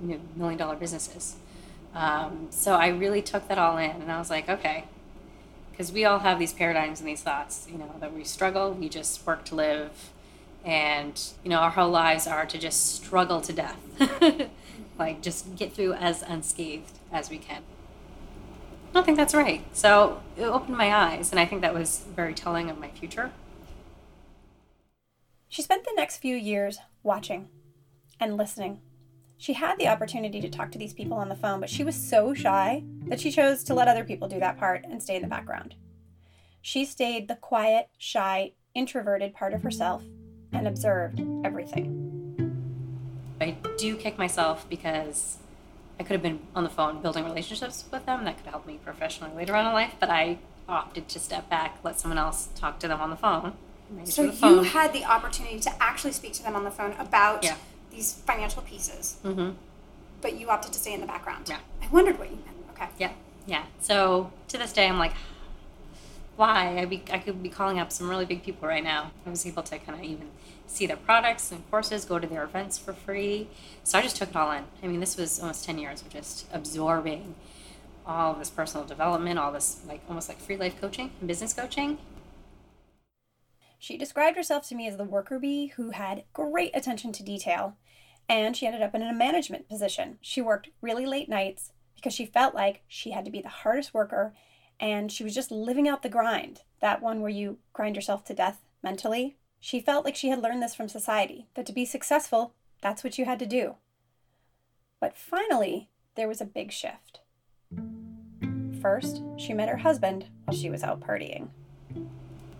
million 0.00 0.56
dollar 0.56 0.76
businesses. 0.76 1.36
Um, 1.94 2.46
so 2.50 2.74
I 2.74 2.88
really 2.88 3.20
took 3.20 3.48
that 3.48 3.58
all 3.58 3.76
in, 3.76 3.90
and 3.90 4.10
I 4.10 4.18
was 4.18 4.30
like, 4.30 4.48
okay, 4.48 4.84
because 5.72 5.90
we 5.90 6.04
all 6.04 6.20
have 6.20 6.38
these 6.38 6.52
paradigms 6.52 7.00
and 7.00 7.08
these 7.08 7.22
thoughts, 7.22 7.66
you 7.70 7.76
know, 7.76 7.92
that 8.00 8.14
we 8.14 8.22
struggle, 8.22 8.72
we 8.72 8.88
just 8.88 9.26
work 9.26 9.44
to 9.46 9.56
live, 9.56 10.10
and 10.64 11.20
you 11.42 11.50
know, 11.50 11.58
our 11.58 11.70
whole 11.70 11.90
lives 11.90 12.28
are 12.28 12.46
to 12.46 12.56
just 12.56 12.94
struggle 12.94 13.40
to 13.40 13.52
death, 13.52 14.48
like 14.98 15.22
just 15.22 15.56
get 15.56 15.72
through 15.72 15.94
as 15.94 16.22
unscathed 16.22 16.92
as 17.10 17.30
we 17.30 17.38
can. 17.38 17.62
I 18.96 18.98
don't 19.00 19.04
think 19.04 19.18
that's 19.18 19.34
right. 19.34 19.62
So 19.76 20.22
it 20.38 20.44
opened 20.44 20.78
my 20.78 20.90
eyes, 20.90 21.30
and 21.30 21.38
I 21.38 21.44
think 21.44 21.60
that 21.60 21.74
was 21.74 22.06
very 22.16 22.32
telling 22.32 22.70
of 22.70 22.78
my 22.78 22.88
future. 22.88 23.30
She 25.50 25.60
spent 25.60 25.84
the 25.84 25.92
next 25.94 26.16
few 26.16 26.34
years 26.34 26.78
watching 27.02 27.50
and 28.18 28.38
listening 28.38 28.80
she 29.36 29.52
had 29.52 29.78
the 29.78 29.88
opportunity 29.88 30.40
to 30.40 30.48
talk 30.48 30.72
to 30.72 30.78
these 30.78 30.94
people 30.94 31.18
on 31.18 31.28
the 31.28 31.34
phone, 31.34 31.60
but 31.60 31.68
she 31.68 31.84
was 31.84 31.94
so 31.94 32.32
shy 32.32 32.84
that 33.08 33.20
she 33.20 33.30
chose 33.30 33.62
to 33.64 33.74
let 33.74 33.86
other 33.86 34.02
people 34.02 34.28
do 34.28 34.40
that 34.40 34.56
part 34.56 34.86
and 34.88 35.02
stay 35.02 35.16
in 35.16 35.22
the 35.22 35.28
background. 35.28 35.74
she 36.62 36.86
stayed 36.86 37.28
the 37.28 37.36
quiet, 37.36 37.90
shy, 37.98 38.52
introverted 38.74 39.34
part 39.34 39.52
of 39.52 39.62
herself 39.62 40.04
and 40.52 40.66
observed 40.66 41.20
everything. 41.44 41.92
I 43.42 43.58
do 43.76 43.94
kick 43.94 44.16
myself 44.16 44.66
because 44.70 45.36
I 45.98 46.02
could 46.02 46.12
have 46.12 46.22
been 46.22 46.40
on 46.54 46.62
the 46.64 46.70
phone 46.70 47.00
building 47.00 47.24
relationships 47.24 47.84
with 47.90 48.04
them 48.06 48.24
that 48.24 48.36
could 48.36 48.46
help 48.50 48.66
me 48.66 48.78
professionally 48.84 49.34
later 49.34 49.54
on 49.56 49.66
in 49.66 49.72
life, 49.72 49.94
but 49.98 50.10
I 50.10 50.38
opted 50.68 51.08
to 51.08 51.18
step 51.18 51.48
back, 51.48 51.78
let 51.82 51.98
someone 51.98 52.18
else 52.18 52.48
talk 52.54 52.78
to 52.80 52.88
them 52.88 53.00
on 53.00 53.10
the 53.10 53.16
phone. 53.16 53.54
So 54.04 54.22
the 54.22 54.28
you 54.28 54.34
phone. 54.34 54.64
had 54.64 54.92
the 54.92 55.04
opportunity 55.04 55.60
to 55.60 55.70
actually 55.82 56.12
speak 56.12 56.32
to 56.34 56.42
them 56.42 56.56
on 56.56 56.64
the 56.64 56.70
phone 56.72 56.92
about 56.98 57.44
Yeah. 57.44 57.56
these 57.90 58.12
financial 58.26 58.62
pieces, 58.62 59.16
hmm 59.22 59.50
but 60.22 60.38
you 60.40 60.48
opted 60.48 60.72
to 60.72 60.78
stay 60.78 60.92
in 60.94 61.00
the 61.00 61.06
background. 61.06 61.46
Yeah. 61.48 61.58
I 61.82 61.86
wondered 61.88 62.18
what 62.18 62.30
you 62.30 62.36
meant. 62.36 62.56
Okay. 62.74 62.88
Yeah, 62.98 63.12
yeah. 63.46 63.62
So 63.80 64.32
to 64.48 64.58
this 64.58 64.72
day, 64.72 64.88
I'm 64.88 64.98
like, 64.98 65.12
why? 66.36 66.78
I 66.78 66.84
be 66.84 67.02
I 67.10 67.18
could 67.18 67.42
be 67.42 67.48
calling 67.48 67.78
up 67.78 67.90
some 67.90 68.08
really 68.08 68.26
big 68.26 68.42
people 68.42 68.68
right 68.68 68.84
now. 68.84 69.10
I 69.24 69.30
was 69.30 69.46
able 69.46 69.62
to 69.64 69.78
kind 69.78 69.98
of 69.98 70.04
even 70.04 70.30
see 70.66 70.86
their 70.86 70.96
products 70.96 71.50
and 71.50 71.68
courses, 71.70 72.04
go 72.04 72.18
to 72.18 72.26
their 72.26 72.44
events 72.44 72.78
for 72.78 72.92
free. 72.92 73.48
So 73.84 73.98
I 73.98 74.02
just 74.02 74.16
took 74.16 74.30
it 74.30 74.36
all 74.36 74.52
in. 74.52 74.64
I 74.82 74.86
mean, 74.86 75.00
this 75.00 75.16
was 75.16 75.40
almost 75.40 75.64
ten 75.64 75.78
years 75.78 76.02
of 76.02 76.10
just 76.10 76.46
absorbing 76.52 77.34
all 78.06 78.34
this 78.34 78.50
personal 78.50 78.86
development, 78.86 79.38
all 79.38 79.50
this 79.52 79.80
like 79.88 80.00
almost 80.08 80.28
like 80.28 80.38
free 80.38 80.56
life 80.56 80.80
coaching 80.80 81.10
and 81.20 81.28
business 81.28 81.52
coaching. 81.52 81.98
She 83.78 83.96
described 83.96 84.36
herself 84.36 84.68
to 84.68 84.74
me 84.74 84.88
as 84.88 84.96
the 84.96 85.04
worker 85.04 85.38
bee 85.38 85.68
who 85.76 85.90
had 85.90 86.24
great 86.32 86.74
attention 86.74 87.12
to 87.12 87.22
detail, 87.22 87.76
and 88.28 88.56
she 88.56 88.66
ended 88.66 88.82
up 88.82 88.94
in 88.94 89.02
a 89.02 89.12
management 89.12 89.68
position. 89.68 90.18
She 90.20 90.40
worked 90.40 90.70
really 90.80 91.06
late 91.06 91.28
nights 91.28 91.72
because 91.94 92.12
she 92.12 92.26
felt 92.26 92.54
like 92.54 92.82
she 92.88 93.10
had 93.10 93.24
to 93.24 93.30
be 93.30 93.40
the 93.40 93.48
hardest 93.48 93.94
worker 93.94 94.34
and 94.78 95.10
she 95.10 95.24
was 95.24 95.34
just 95.34 95.50
living 95.50 95.88
out 95.88 96.02
the 96.02 96.08
grind 96.08 96.62
that 96.80 97.02
one 97.02 97.20
where 97.20 97.30
you 97.30 97.58
grind 97.72 97.96
yourself 97.96 98.24
to 98.24 98.34
death 98.34 98.60
mentally. 98.82 99.36
She 99.60 99.80
felt 99.80 100.04
like 100.04 100.16
she 100.16 100.28
had 100.28 100.42
learned 100.42 100.62
this 100.62 100.74
from 100.74 100.88
society 100.88 101.46
that 101.54 101.66
to 101.66 101.72
be 101.72 101.84
successful, 101.84 102.52
that's 102.82 103.02
what 103.02 103.18
you 103.18 103.24
had 103.24 103.38
to 103.38 103.46
do. 103.46 103.76
But 105.00 105.16
finally, 105.16 105.88
there 106.14 106.28
was 106.28 106.40
a 106.40 106.44
big 106.44 106.72
shift. 106.72 107.20
First, 108.80 109.22
she 109.36 109.52
met 109.52 109.68
her 109.68 109.78
husband 109.78 110.26
while 110.44 110.56
she 110.56 110.70
was 110.70 110.82
out 110.82 111.00
partying. 111.00 111.48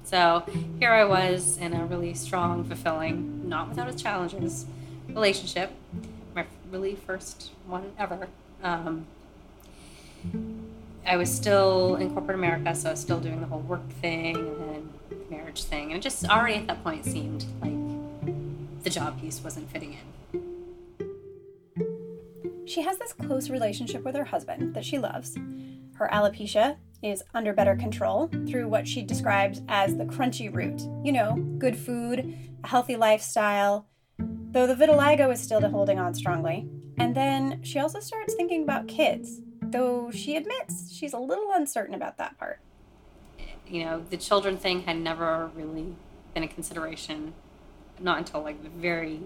So 0.05 0.45
here 0.79 0.93
I 0.93 1.05
was 1.05 1.59
in 1.59 1.75
a 1.75 1.85
really 1.85 2.15
strong, 2.15 2.65
fulfilling, 2.65 3.49
not 3.49 3.69
without 3.69 3.89
its 3.89 4.01
challenges, 4.01 4.67
relationship. 5.09 5.73
My 6.35 6.47
really 6.71 6.95
first 6.95 7.51
one 7.67 7.93
ever. 7.99 8.29
Um, 8.63 9.07
I 11.07 11.17
was 11.17 11.33
still 11.33 11.95
in 11.97 12.13
corporate 12.13 12.37
America, 12.37 12.75
so 12.75 12.89
I 12.89 12.93
was 12.93 13.01
still 13.01 13.21
doing 13.21 13.41
the 13.41 13.47
whole 13.47 13.61
work 13.61 13.89
thing 14.01 14.37
and 14.37 14.57
then 14.69 14.91
marriage 15.31 15.63
thing. 15.63 15.93
And 15.93 15.99
it 15.99 16.03
just 16.03 16.29
already 16.29 16.57
at 16.57 16.67
that 16.67 16.83
point 16.83 17.05
seemed 17.05 17.45
like 17.63 18.83
the 18.83 18.91
job 18.91 19.21
piece 19.21 19.41
wasn't 19.43 19.71
fitting 19.71 19.93
in. 19.93 20.01
She 22.67 22.83
has 22.83 22.99
this 22.99 23.13
close 23.13 23.49
relationship 23.51 24.03
with 24.03 24.17
her 24.17 24.25
husband 24.25 24.75
that 24.75 24.85
she 24.85 24.99
loves. 24.99 25.37
Her 25.95 26.09
alopecia 26.13 26.77
is 27.03 27.23
under 27.33 27.53
better 27.53 27.77
control 27.77 28.29
through 28.49 28.67
what 28.69 28.89
she 28.89 29.03
describes 29.03 29.63
as 29.69 29.97
the 29.97 30.07
crunchy 30.07 30.53
route. 30.53 30.83
You 31.05 31.13
know, 31.13 31.37
good 31.59 31.77
food, 31.77 32.35
a 32.65 32.67
healthy 32.67 32.97
lifestyle, 32.97 33.87
though 34.19 34.67
the 34.67 34.75
vitiligo 34.75 35.33
is 35.33 35.41
still 35.41 35.61
holding 35.71 36.01
on 36.01 36.15
strongly. 36.15 36.69
And 36.99 37.15
then 37.15 37.63
she 37.63 37.79
also 37.79 38.01
starts 38.01 38.35
thinking 38.35 38.65
about 38.65 38.89
kids, 38.89 39.41
though 39.73 40.11
she 40.11 40.37
admits 40.37 40.93
she's 40.93 41.13
a 41.13 41.19
little 41.19 41.51
uncertain 41.53 41.95
about 41.95 42.17
that 42.19 42.39
part. 42.39 42.59
You 43.67 43.85
know, 43.85 44.05
the 44.09 44.17
children 44.17 44.57
thing 44.57 44.83
had 44.83 44.97
never 44.97 45.51
really 45.55 45.95
been 46.35 46.43
a 46.43 46.49
consideration, 46.49 47.35
not 48.01 48.19
until 48.19 48.43
like 48.43 48.63
the 48.63 48.69
very 48.69 49.21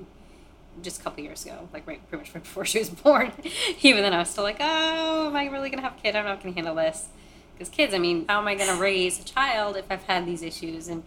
just 0.83 1.01
a 1.01 1.03
couple 1.03 1.23
years 1.23 1.45
ago, 1.45 1.69
like 1.73 1.87
right 1.87 2.07
pretty 2.09 2.23
much 2.23 2.35
right 2.35 2.43
before 2.43 2.65
she 2.67 2.79
was 2.79 2.91
born. 2.91 3.33
Even 3.83 4.03
then, 4.03 4.15
I 4.15 4.19
was 4.19 4.31
still 4.31 4.45
like, 4.45 4.59
oh, 4.61 5.27
am 5.29 5.37
I 5.37 5.47
really 5.47 5.71
gonna 5.71 5.83
have 5.83 5.99
a 5.99 6.01
kid? 6.01 6.17
I'm 6.17 6.25
not 6.25 6.43
gonna 6.43 6.55
handle 6.55 6.75
this. 6.75 7.09
Because 7.53 7.69
kids, 7.69 7.93
I 7.93 7.99
mean, 7.99 8.25
how 8.29 8.41
am 8.41 8.49
I 8.49 8.55
gonna 8.55 8.81
raise 8.81 9.21
a 9.21 9.25
child 9.25 9.77
if 9.77 9.85
I've 9.91 10.05
had 10.05 10.27
these 10.27 10.43
issues 10.43 10.89
and 10.89 11.03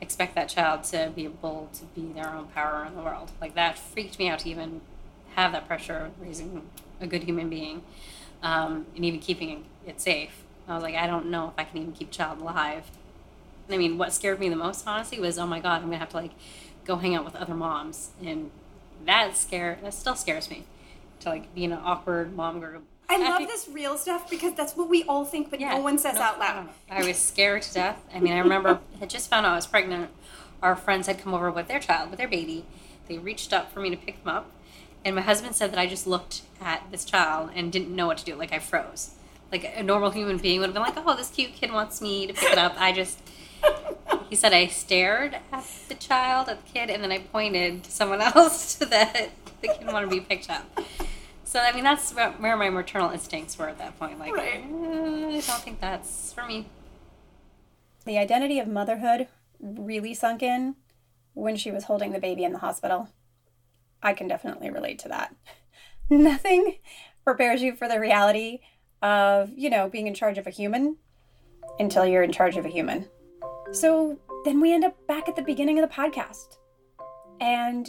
expect 0.00 0.34
that 0.36 0.48
child 0.48 0.84
to 0.84 1.12
be 1.14 1.24
able 1.24 1.68
to 1.74 1.84
be 1.86 2.12
their 2.12 2.32
own 2.34 2.46
power 2.46 2.84
in 2.84 2.94
the 2.94 3.02
world? 3.02 3.32
Like 3.40 3.54
that 3.54 3.78
freaked 3.78 4.18
me 4.18 4.28
out 4.28 4.40
to 4.40 4.48
even 4.48 4.80
have 5.34 5.52
that 5.52 5.66
pressure 5.66 6.06
of 6.06 6.20
raising 6.20 6.68
a 7.00 7.06
good 7.06 7.24
human 7.24 7.48
being 7.48 7.82
um, 8.42 8.86
and 8.94 9.04
even 9.04 9.20
keeping 9.20 9.64
it 9.86 10.00
safe. 10.00 10.44
I 10.68 10.74
was 10.74 10.82
like, 10.82 10.94
I 10.94 11.06
don't 11.06 11.30
know 11.30 11.48
if 11.48 11.54
I 11.56 11.64
can 11.64 11.78
even 11.78 11.92
keep 11.92 12.10
child 12.10 12.40
alive. 12.40 12.90
I 13.70 13.76
mean, 13.76 13.98
what 13.98 14.12
scared 14.12 14.38
me 14.38 14.48
the 14.48 14.56
most, 14.56 14.86
honestly, 14.86 15.18
was 15.20 15.38
oh 15.38 15.46
my 15.46 15.60
god, 15.60 15.82
I'm 15.82 15.84
gonna 15.84 15.98
have 15.98 16.10
to 16.10 16.16
like 16.16 16.32
go 16.84 16.96
hang 16.96 17.14
out 17.14 17.24
with 17.24 17.36
other 17.36 17.54
moms, 17.54 18.10
and 18.22 18.50
that 19.04 19.36
scare 19.36 19.78
that 19.82 19.94
still 19.94 20.16
scares 20.16 20.50
me 20.50 20.64
to 21.20 21.28
like 21.30 21.54
be 21.54 21.64
in 21.64 21.72
an 21.72 21.80
awkward 21.82 22.34
mom 22.34 22.60
group. 22.60 22.84
I 23.10 23.16
love 23.16 23.48
this 23.48 23.68
real 23.68 23.96
stuff 23.96 24.28
because 24.28 24.52
that's 24.52 24.76
what 24.76 24.88
we 24.88 25.02
all 25.04 25.24
think, 25.24 25.50
but 25.50 25.60
no 25.60 25.80
one 25.80 25.98
says 25.98 26.16
no, 26.16 26.20
out 26.20 26.38
loud. 26.38 26.68
I 26.90 27.06
was 27.06 27.16
scared 27.16 27.62
to 27.62 27.74
death. 27.74 28.04
I 28.14 28.20
mean, 28.20 28.34
I 28.34 28.38
remember 28.38 28.80
I 28.96 28.98
had 28.98 29.10
just 29.10 29.30
found 29.30 29.46
out 29.46 29.52
I 29.52 29.56
was 29.56 29.66
pregnant. 29.66 30.10
Our 30.62 30.76
friends 30.76 31.06
had 31.06 31.18
come 31.18 31.32
over 31.32 31.50
with 31.50 31.68
their 31.68 31.80
child, 31.80 32.10
with 32.10 32.18
their 32.18 32.28
baby. 32.28 32.66
They 33.06 33.18
reached 33.18 33.52
up 33.54 33.72
for 33.72 33.80
me 33.80 33.88
to 33.90 33.96
pick 33.96 34.22
them 34.22 34.34
up, 34.34 34.50
and 35.04 35.14
my 35.16 35.22
husband 35.22 35.54
said 35.54 35.72
that 35.72 35.78
I 35.78 35.86
just 35.86 36.06
looked 36.06 36.42
at 36.60 36.82
this 36.90 37.04
child 37.04 37.50
and 37.54 37.70
didn't 37.72 37.94
know 37.94 38.06
what 38.06 38.18
to 38.18 38.24
do. 38.24 38.34
Like 38.34 38.52
I 38.52 38.58
froze. 38.58 39.12
Like 39.50 39.64
a 39.76 39.82
normal 39.82 40.10
human 40.10 40.36
being 40.38 40.60
would 40.60 40.66
have 40.66 40.74
been 40.74 40.82
like, 40.82 40.94
"Oh, 41.06 41.16
this 41.16 41.30
cute 41.30 41.54
kid 41.54 41.72
wants 41.72 42.00
me 42.02 42.26
to 42.26 42.34
pick 42.34 42.52
it 42.52 42.58
up." 42.58 42.74
I 42.78 42.92
just 42.92 43.18
he 44.28 44.36
said 44.36 44.52
I 44.52 44.66
stared 44.66 45.36
at 45.50 45.64
the 45.88 45.94
child, 45.94 46.48
at 46.48 46.64
the 46.64 46.70
kid, 46.72 46.90
and 46.90 47.02
then 47.02 47.10
I 47.10 47.18
pointed 47.18 47.84
to 47.84 47.90
someone 47.90 48.20
else 48.36 48.76
so 48.76 48.84
that 48.84 49.30
the 49.62 49.68
kid 49.68 49.86
wanted 49.86 50.10
to 50.10 50.16
be 50.16 50.20
picked 50.20 50.50
up. 50.50 50.64
So 51.44 51.60
I 51.60 51.72
mean, 51.72 51.84
that's 51.84 52.12
where 52.14 52.32
where 52.32 52.56
my 52.58 52.68
maternal 52.68 53.10
instincts 53.10 53.58
were 53.58 53.68
at 53.68 53.78
that 53.78 53.98
point. 53.98 54.18
Like, 54.18 54.34
Right. 54.34 54.62
"Uh, 54.64 55.28
I 55.28 55.40
don't 55.40 55.62
think 55.62 55.80
that's 55.80 56.32
for 56.34 56.44
me. 56.44 56.66
The 58.04 58.18
identity 58.18 58.58
of 58.58 58.68
motherhood 58.68 59.28
really 59.60 60.12
sunk 60.14 60.42
in 60.42 60.76
when 61.34 61.56
she 61.56 61.70
was 61.70 61.84
holding 61.84 62.12
the 62.12 62.18
baby 62.18 62.44
in 62.44 62.52
the 62.52 62.58
hospital. 62.58 63.08
I 64.02 64.12
can 64.12 64.28
definitely 64.28 64.70
relate 64.70 64.98
to 65.00 65.08
that. 65.08 65.34
Nothing 66.10 66.76
prepares 67.24 67.62
you 67.62 67.74
for 67.74 67.88
the 67.88 68.00
reality 68.00 68.60
of, 69.02 69.50
you 69.54 69.70
know, 69.70 69.88
being 69.88 70.06
in 70.06 70.14
charge 70.14 70.38
of 70.38 70.46
a 70.46 70.50
human 70.50 70.96
until 71.78 72.06
you're 72.06 72.22
in 72.22 72.32
charge 72.32 72.56
of 72.56 72.64
a 72.64 72.70
human. 72.70 73.06
So 73.72 74.18
then 74.44 74.60
we 74.60 74.72
end 74.72 74.84
up 74.84 75.06
back 75.06 75.28
at 75.28 75.36
the 75.36 75.42
beginning 75.42 75.78
of 75.78 75.88
the 75.88 75.94
podcast. 75.94 76.56
And 77.40 77.88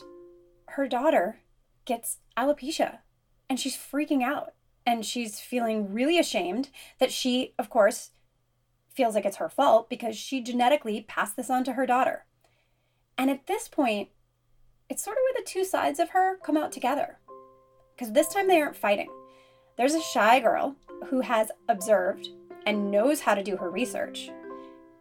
her 0.68 0.88
daughter 0.88 1.40
gets 1.86 2.18
alopecia 2.38 3.00
and 3.50 3.60
she's 3.60 3.76
freaking 3.76 4.22
out 4.22 4.54
and 4.86 5.06
she's 5.06 5.40
feeling 5.40 5.94
really 5.94 6.20
ashamed 6.20 6.70
that 7.00 7.12
she, 7.12 7.54
of 7.58 7.70
course, 7.70 8.12
feels 8.94 9.16
like 9.16 9.26
it's 9.26 9.38
her 9.38 9.50
fault 9.50 9.90
because 9.90 10.16
she 10.16 10.42
genetically 10.42 11.06
passed 11.08 11.36
this 11.36 11.50
on 11.50 11.64
to 11.64 11.74
her 11.74 11.86
daughter. 11.86 12.26
And 13.18 13.30
at 13.30 13.48
this 13.48 13.68
point, 13.68 14.10
it's 14.90 15.04
sort 15.04 15.18
of 15.18 15.22
where 15.22 15.42
the 15.44 15.50
two 15.50 15.64
sides 15.64 16.00
of 16.00 16.10
her 16.10 16.38
come 16.38 16.58
out 16.58 16.72
together. 16.72 17.20
Because 17.96 18.12
this 18.12 18.34
time 18.34 18.48
they 18.48 18.60
aren't 18.60 18.76
fighting. 18.76 19.10
There's 19.78 19.94
a 19.94 20.02
shy 20.02 20.40
girl 20.40 20.76
who 21.08 21.22
has 21.22 21.52
observed 21.70 22.30
and 22.66 22.92
knows 22.92 23.22
how 23.22 23.36
to 23.36 23.44
do 23.44 23.56
her 23.58 23.70
research. 23.70 24.30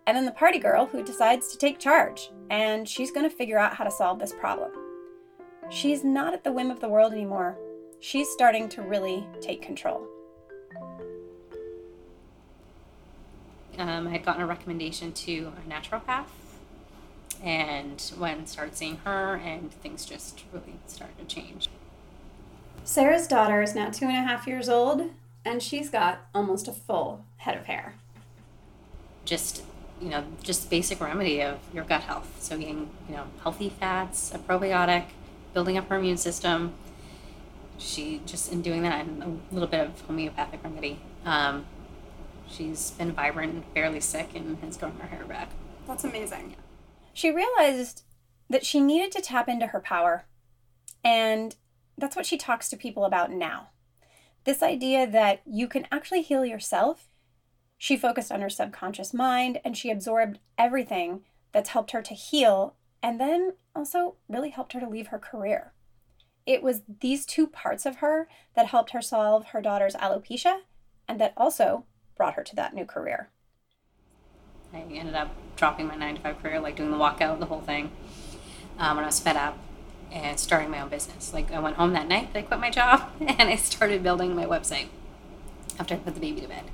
And 0.07 0.17
then 0.17 0.25
the 0.25 0.33
party 0.33 0.59
girl 0.59 0.87
who 0.87 1.03
decides 1.03 1.49
to 1.49 1.59
take 1.59 1.79
charge 1.79 2.31
and 2.51 2.89
she's 2.89 3.11
going 3.11 3.29
to 3.29 3.35
figure 3.35 3.59
out 3.59 3.75
how 3.75 3.85
to 3.85 3.91
solve 3.91 4.19
this 4.19 4.33
problem. 4.33 4.71
She's 5.71 6.05
not 6.05 6.33
at 6.33 6.45
the 6.45 6.53
whim 6.53 6.71
of 6.71 6.81
the 6.81 6.89
world 6.89 7.13
anymore. 7.13 7.59
She's 8.01 8.29
starting 8.29 8.69
to 8.71 8.83
really 8.83 9.27
take 9.41 9.61
control. 9.61 10.07
Um, 13.77 14.09
I 14.09 14.11
had 14.11 14.25
gotten 14.25 14.43
a 14.43 14.47
recommendation 14.47 15.13
to 15.13 15.53
a 15.57 15.71
naturopath, 15.71 16.27
and 17.43 18.01
when 18.19 18.47
started 18.47 18.77
seeing 18.77 18.97
her, 19.05 19.37
and 19.37 19.73
things 19.73 20.05
just 20.05 20.43
really 20.53 20.75
started 20.87 21.19
to 21.19 21.25
change. 21.25 21.69
Sarah's 22.85 23.27
daughter 23.27 23.61
is 23.63 23.75
now 23.75 23.91
two 23.91 24.07
and 24.07 24.17
a 24.17 24.21
half 24.21 24.47
years 24.47 24.69
old, 24.69 25.11
and 25.45 25.63
she's 25.63 25.91
got 25.91 26.21
almost 26.35 26.69
a 26.69 26.73
full 26.73 27.25
head 27.39 27.57
of 27.57 27.67
hair. 27.67 27.95
Just 29.25 29.63
you 30.01 30.09
know, 30.09 30.25
just 30.43 30.71
basic 30.71 31.01
remedy 31.01 31.43
of 31.43 31.59
your 31.75 31.85
gut 31.85 32.03
health. 32.03 32.37
So 32.41 32.57
eating 32.57 32.91
you 33.09 33.17
know 33.17 33.25
healthy 33.43 33.69
fats, 33.69 34.33
a 34.35 34.39
probiotic, 34.39 35.07
building 35.55 35.77
up 35.77 35.89
her 35.89 35.97
immune 35.97 36.17
system. 36.17 36.75
She 37.79 38.21
just 38.27 38.53
in 38.53 38.63
doing 38.63 38.83
that 38.83 39.07
and 39.07 39.23
a 39.23 39.55
little 39.55 39.69
bit 39.69 39.81
of 39.81 40.01
homeopathic 40.03 40.65
remedy. 40.65 40.99
Um, 41.25 41.67
she's 42.49 42.93
been 42.93 43.13
vibrant, 43.13 43.73
barely 43.75 44.01
sick, 44.01 44.31
and 44.35 44.59
has 44.59 44.77
grown 44.77 44.97
her 44.99 45.09
hair 45.09 45.25
back. 45.25 45.51
That's 45.87 46.05
amazing. 46.05 46.57
She 47.19 47.33
realized 47.33 48.05
that 48.49 48.65
she 48.65 48.79
needed 48.79 49.11
to 49.11 49.21
tap 49.21 49.49
into 49.49 49.67
her 49.67 49.81
power, 49.81 50.27
and 51.03 51.57
that's 51.97 52.15
what 52.15 52.27
she 52.27 52.39
talks 52.39 52.69
to 52.69 52.77
people 52.77 53.05
about 53.05 53.33
now. 53.33 53.71
This 54.45 54.63
idea 54.63 55.05
that 55.05 55.43
you 55.45 55.67
can 55.67 55.89
actually 55.91 56.23
heal 56.23 56.45
yourself 56.45 57.09
She 57.77 57.97
focused 57.97 58.31
on 58.31 58.41
her 58.41 58.49
subconscious 58.49 59.13
mind 59.13 59.61
and 59.65 59.77
she 59.77 59.91
absorbed 59.91 60.39
everything 60.57 61.23
that's 61.51 61.71
helped 61.71 61.91
her 61.91 62.03
to 62.03 62.15
heal 62.15 62.77
and 63.03 63.21
then 63.21 63.55
also 63.75 64.15
really 64.29 64.51
helped 64.51 64.73
her 64.75 64.81
to 64.81 64.89
leave 64.89 65.09
her 65.09 65.19
career. 65.19 65.73
It 66.47 66.63
was 66.63 66.83
these 67.01 67.27
two 67.27 67.49
parts 67.49 67.85
of 67.85 67.97
her 67.97 68.29
that 68.55 68.67
helped 68.67 68.91
her 68.91 69.03
solve 69.03 69.47
her 69.47 69.61
daughter's 69.61 69.97
alopecia 69.97 70.61
and 71.09 71.21
that 71.21 71.35
also 71.37 71.85
brought 72.17 72.35
her 72.35 72.45
to 72.45 72.55
that 72.55 72.75
new 72.75 72.85
career. 72.85 73.31
I 74.73 74.81
ended 74.93 75.15
up 75.15 75.31
dropping 75.57 75.87
my 75.87 75.97
nine 75.97 76.17
to 76.17 76.21
five 76.21 76.41
career, 76.43 76.61
like 76.61 76.77
doing 76.77 76.91
the 76.91 76.97
walkout, 76.97 77.39
the 77.39 77.47
whole 77.47 77.61
thing, 77.61 77.91
um, 78.79 78.97
when 78.97 79.05
I 79.05 79.09
was 79.09 79.21
fed 79.21 79.37
up 79.37 79.59
and 80.13 80.39
starting 80.39 80.71
my 80.71 80.81
own 80.81 80.89
business. 80.89 81.33
Like 81.33 81.53
I 81.53 81.59
went 81.59 81.77
home 81.77 81.93
that 81.93 82.09
night, 82.09 82.31
I 82.35 82.43
quit 82.43 82.61
my 82.61 82.71
job, 82.71 83.11
and 83.21 83.49
I 83.49 83.57
started 83.57 84.03
building 84.03 84.35
my 84.35 84.47
website 84.47 84.89
after 85.79 85.95
I 85.95 85.99
put 85.99 86.15
the 86.15 86.21
baby 86.21 86.41
to 86.43 86.49
bed. 86.49 86.65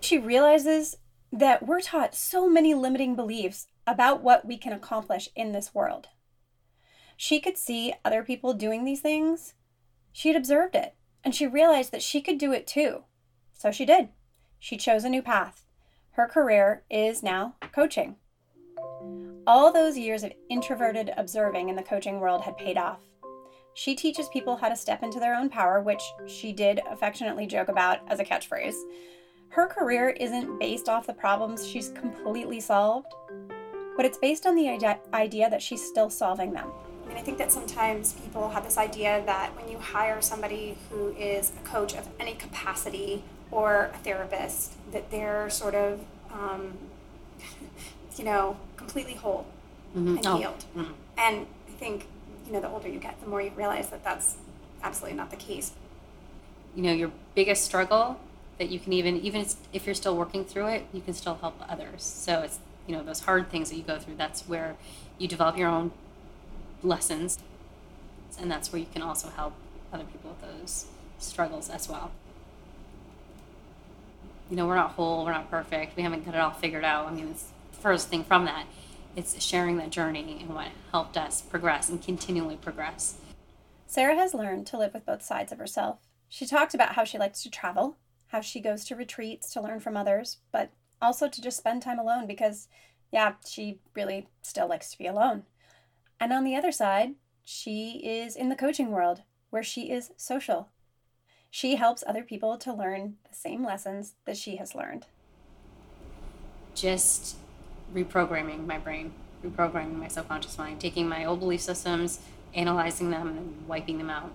She 0.00 0.18
realizes 0.18 0.96
that 1.32 1.66
we're 1.66 1.80
taught 1.80 2.14
so 2.14 2.48
many 2.48 2.74
limiting 2.74 3.14
beliefs 3.14 3.66
about 3.86 4.22
what 4.22 4.44
we 4.44 4.56
can 4.56 4.72
accomplish 4.72 5.28
in 5.34 5.52
this 5.52 5.74
world. 5.74 6.08
She 7.16 7.40
could 7.40 7.56
see 7.56 7.94
other 8.04 8.22
people 8.22 8.52
doing 8.52 8.84
these 8.84 9.00
things. 9.00 9.54
She 10.12 10.28
had 10.28 10.36
observed 10.36 10.74
it, 10.74 10.94
and 11.24 11.34
she 11.34 11.46
realized 11.46 11.92
that 11.92 12.02
she 12.02 12.20
could 12.20 12.38
do 12.38 12.52
it 12.52 12.66
too. 12.66 13.04
So 13.52 13.70
she 13.70 13.84
did. 13.84 14.08
She 14.58 14.76
chose 14.76 15.04
a 15.04 15.08
new 15.08 15.22
path. 15.22 15.61
Her 16.12 16.28
career 16.28 16.82
is 16.90 17.22
now 17.22 17.54
coaching. 17.72 18.16
All 19.46 19.72
those 19.72 19.96
years 19.96 20.22
of 20.22 20.32
introverted 20.50 21.10
observing 21.16 21.70
in 21.70 21.76
the 21.76 21.82
coaching 21.82 22.20
world 22.20 22.42
had 22.42 22.58
paid 22.58 22.76
off. 22.76 23.00
She 23.72 23.94
teaches 23.94 24.28
people 24.28 24.56
how 24.56 24.68
to 24.68 24.76
step 24.76 25.02
into 25.02 25.18
their 25.18 25.34
own 25.34 25.48
power, 25.48 25.80
which 25.80 26.02
she 26.26 26.52
did 26.52 26.82
affectionately 26.90 27.46
joke 27.46 27.68
about 27.68 28.00
as 28.08 28.20
a 28.20 28.24
catchphrase. 28.24 28.76
Her 29.48 29.66
career 29.66 30.10
isn't 30.10 30.58
based 30.58 30.86
off 30.90 31.06
the 31.06 31.14
problems 31.14 31.66
she's 31.66 31.88
completely 31.88 32.60
solved, 32.60 33.14
but 33.96 34.04
it's 34.04 34.18
based 34.18 34.44
on 34.44 34.54
the 34.54 34.68
idea 35.14 35.48
that 35.48 35.62
she's 35.62 35.82
still 35.82 36.10
solving 36.10 36.52
them. 36.52 36.70
I 37.04 37.08
mean, 37.08 37.16
I 37.16 37.22
think 37.22 37.38
that 37.38 37.50
sometimes 37.50 38.12
people 38.12 38.50
have 38.50 38.64
this 38.64 38.76
idea 38.76 39.22
that 39.24 39.56
when 39.56 39.66
you 39.66 39.78
hire 39.78 40.20
somebody 40.20 40.76
who 40.90 41.12
is 41.14 41.52
a 41.58 41.66
coach 41.66 41.94
of 41.94 42.06
any 42.20 42.34
capacity 42.34 43.24
or 43.52 43.90
a 43.94 43.98
therapist, 43.98 44.72
that 44.92 45.10
they're 45.10 45.48
sort 45.50 45.74
of, 45.74 46.00
um, 46.32 46.72
you 48.16 48.24
know, 48.24 48.56
completely 48.76 49.14
whole 49.14 49.46
mm-hmm. 49.94 50.16
and 50.16 50.26
oh. 50.26 50.36
healed. 50.38 50.64
Mm-hmm. 50.74 50.92
And 51.18 51.46
I 51.68 51.70
think, 51.72 52.06
you 52.46 52.52
know, 52.52 52.60
the 52.60 52.68
older 52.68 52.88
you 52.88 52.98
get, 52.98 53.20
the 53.20 53.28
more 53.28 53.40
you 53.40 53.52
realize 53.54 53.90
that 53.90 54.02
that's 54.02 54.36
absolutely 54.82 55.16
not 55.16 55.30
the 55.30 55.36
case. 55.36 55.72
You 56.74 56.82
know, 56.82 56.92
your 56.92 57.12
biggest 57.34 57.64
struggle 57.64 58.18
that 58.58 58.70
you 58.70 58.80
can 58.80 58.92
even, 58.94 59.20
even 59.20 59.46
if 59.72 59.86
you're 59.86 59.94
still 59.94 60.16
working 60.16 60.44
through 60.44 60.68
it, 60.68 60.86
you 60.92 61.02
can 61.02 61.12
still 61.12 61.34
help 61.34 61.54
others. 61.68 62.02
So 62.02 62.40
it's, 62.40 62.58
you 62.86 62.96
know, 62.96 63.02
those 63.02 63.20
hard 63.20 63.50
things 63.50 63.70
that 63.70 63.76
you 63.76 63.82
go 63.82 63.98
through, 63.98 64.16
that's 64.16 64.48
where 64.48 64.76
you 65.18 65.28
develop 65.28 65.58
your 65.58 65.68
own 65.68 65.92
lessons. 66.82 67.38
And 68.40 68.50
that's 68.50 68.72
where 68.72 68.80
you 68.80 68.86
can 68.92 69.02
also 69.02 69.28
help 69.28 69.52
other 69.92 70.04
people 70.04 70.30
with 70.30 70.40
those 70.40 70.86
struggles 71.18 71.68
as 71.68 71.88
well 71.88 72.10
you 74.52 74.56
know, 74.56 74.66
we're 74.66 74.74
not 74.74 74.90
whole, 74.90 75.24
we're 75.24 75.32
not 75.32 75.50
perfect, 75.50 75.96
we 75.96 76.02
haven't 76.02 76.26
got 76.26 76.34
it 76.34 76.38
all 76.38 76.50
figured 76.50 76.84
out. 76.84 77.06
I 77.06 77.14
mean, 77.14 77.28
it's 77.28 77.44
the 77.70 77.78
first 77.78 78.08
thing 78.08 78.22
from 78.22 78.44
that. 78.44 78.66
It's 79.16 79.42
sharing 79.42 79.78
that 79.78 79.88
journey 79.88 80.36
and 80.42 80.54
what 80.54 80.68
helped 80.90 81.16
us 81.16 81.40
progress 81.40 81.88
and 81.88 82.02
continually 82.02 82.56
progress. 82.56 83.16
Sarah 83.86 84.14
has 84.14 84.34
learned 84.34 84.66
to 84.66 84.76
live 84.76 84.92
with 84.92 85.06
both 85.06 85.22
sides 85.22 85.52
of 85.52 85.58
herself. 85.58 86.00
She 86.28 86.44
talked 86.44 86.74
about 86.74 86.96
how 86.96 87.04
she 87.04 87.16
likes 87.16 87.42
to 87.44 87.50
travel, 87.50 87.96
how 88.26 88.42
she 88.42 88.60
goes 88.60 88.84
to 88.84 88.94
retreats 88.94 89.50
to 89.54 89.62
learn 89.62 89.80
from 89.80 89.96
others, 89.96 90.36
but 90.52 90.68
also 91.00 91.28
to 91.28 91.40
just 91.40 91.56
spend 91.56 91.80
time 91.80 91.98
alone 91.98 92.26
because, 92.26 92.68
yeah, 93.10 93.36
she 93.48 93.78
really 93.94 94.28
still 94.42 94.68
likes 94.68 94.90
to 94.90 94.98
be 94.98 95.06
alone. 95.06 95.44
And 96.20 96.30
on 96.30 96.44
the 96.44 96.56
other 96.56 96.72
side, 96.72 97.14
she 97.42 98.02
is 98.04 98.36
in 98.36 98.50
the 98.50 98.54
coaching 98.54 98.90
world 98.90 99.22
where 99.48 99.62
she 99.62 99.90
is 99.90 100.10
social 100.18 100.68
she 101.52 101.76
helps 101.76 102.02
other 102.06 102.22
people 102.22 102.56
to 102.56 102.72
learn 102.72 103.16
the 103.28 103.36
same 103.36 103.62
lessons 103.62 104.14
that 104.24 104.38
she 104.38 104.56
has 104.56 104.74
learned. 104.74 105.04
Just 106.74 107.36
reprogramming 107.94 108.66
my 108.66 108.78
brain, 108.78 109.12
reprogramming 109.44 109.98
my 109.98 110.08
subconscious 110.08 110.56
mind, 110.56 110.80
taking 110.80 111.06
my 111.06 111.26
old 111.26 111.40
belief 111.40 111.60
systems, 111.60 112.20
analyzing 112.54 113.10
them, 113.10 113.28
and 113.28 113.68
wiping 113.68 113.98
them 113.98 114.08
out. 114.08 114.32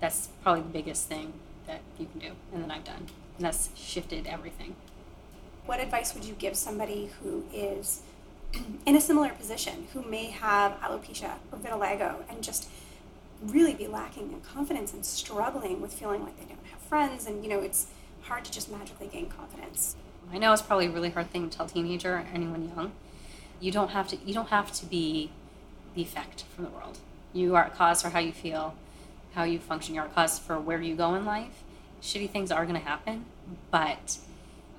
That's 0.00 0.28
probably 0.42 0.60
the 0.60 0.68
biggest 0.68 1.08
thing 1.08 1.32
that 1.66 1.80
you 1.98 2.06
can 2.06 2.20
do 2.20 2.32
and 2.52 2.64
that 2.64 2.70
I've 2.70 2.84
done. 2.84 3.06
And 3.38 3.46
that's 3.46 3.70
shifted 3.74 4.26
everything. 4.26 4.76
What 5.64 5.80
advice 5.80 6.12
would 6.14 6.26
you 6.26 6.34
give 6.34 6.56
somebody 6.56 7.10
who 7.22 7.44
is 7.54 8.02
in 8.84 8.96
a 8.96 9.00
similar 9.00 9.30
position, 9.30 9.86
who 9.94 10.02
may 10.02 10.26
have 10.26 10.72
alopecia 10.80 11.36
or 11.50 11.58
vitiligo 11.58 12.16
and 12.28 12.42
just 12.42 12.68
really 13.46 13.74
be 13.74 13.86
lacking 13.86 14.32
in 14.32 14.40
confidence 14.40 14.92
and 14.92 15.04
struggling 15.04 15.80
with 15.80 15.92
feeling 15.92 16.22
like 16.22 16.38
they 16.38 16.44
don't 16.44 16.64
have 16.66 16.80
friends 16.80 17.26
and 17.26 17.42
you 17.42 17.50
know 17.50 17.60
it's 17.60 17.86
hard 18.22 18.44
to 18.44 18.52
just 18.52 18.70
magically 18.70 19.06
gain 19.06 19.26
confidence. 19.28 19.96
I 20.32 20.38
know 20.38 20.52
it's 20.52 20.62
probably 20.62 20.86
a 20.86 20.90
really 20.90 21.10
hard 21.10 21.30
thing 21.30 21.48
to 21.48 21.56
tell 21.56 21.66
a 21.66 21.68
teenager 21.68 22.14
or 22.14 22.24
anyone 22.32 22.70
young. 22.76 22.92
You 23.58 23.72
don't 23.72 23.90
have 23.90 24.08
to 24.08 24.16
you 24.24 24.34
don't 24.34 24.48
have 24.48 24.72
to 24.72 24.86
be 24.86 25.30
the 25.94 26.02
effect 26.02 26.44
from 26.54 26.64
the 26.64 26.70
world. 26.70 26.98
You 27.32 27.56
are 27.56 27.66
a 27.66 27.70
cause 27.70 28.02
for 28.02 28.10
how 28.10 28.18
you 28.18 28.32
feel 28.32 28.74
how 29.34 29.44
you 29.44 29.58
function. 29.58 29.94
You're 29.94 30.06
a 30.06 30.08
cause 30.08 30.38
for 30.38 30.58
where 30.58 30.80
you 30.80 30.94
go 30.94 31.14
in 31.14 31.24
life. 31.24 31.62
Shitty 32.02 32.30
things 32.30 32.50
are 32.50 32.64
going 32.64 32.80
to 32.80 32.86
happen 32.86 33.24
but 33.70 34.18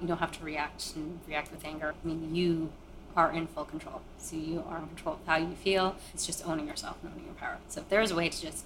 you 0.02 0.08
don't 0.08 0.20
have 0.20 0.32
to 0.32 0.44
react 0.44 0.96
and 0.96 1.20
react 1.28 1.52
with 1.52 1.66
anger. 1.66 1.94
I 2.04 2.08
mean 2.08 2.34
you 2.36 2.72
are 3.16 3.32
in 3.32 3.48
full 3.48 3.66
control. 3.66 4.02
So 4.18 4.36
you 4.36 4.64
are 4.68 4.78
in 4.80 4.88
control 4.88 5.16
of 5.16 5.28
how 5.28 5.38
you 5.38 5.56
feel. 5.56 5.96
It's 6.14 6.26
just 6.26 6.46
owning 6.46 6.68
yourself 6.68 6.98
and 7.04 7.12
owning 7.12 7.26
your 7.26 7.36
power. 7.36 7.58
So 7.68 7.82
if 7.82 7.90
there's 7.90 8.12
a 8.12 8.16
way 8.16 8.30
to 8.30 8.42
just 8.42 8.66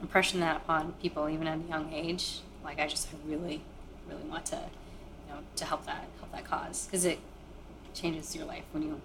impression 0.00 0.40
that 0.40 0.56
upon 0.56 0.92
people, 1.02 1.28
even 1.28 1.46
at 1.46 1.58
a 1.58 1.68
young 1.68 1.92
age, 1.92 2.40
like 2.64 2.78
I 2.78 2.86
just 2.86 3.08
really, 3.26 3.62
really 4.08 4.22
want 4.28 4.46
to, 4.46 4.56
you 4.56 5.34
know, 5.34 5.40
to 5.56 5.64
help 5.64 5.86
that 5.86 6.06
help 6.18 6.32
that 6.32 6.44
cause 6.44 6.86
because 6.86 7.04
it 7.04 7.18
changes 7.94 8.34
your 8.36 8.44
life 8.44 8.64
when 8.72 8.82
you 8.82 9.00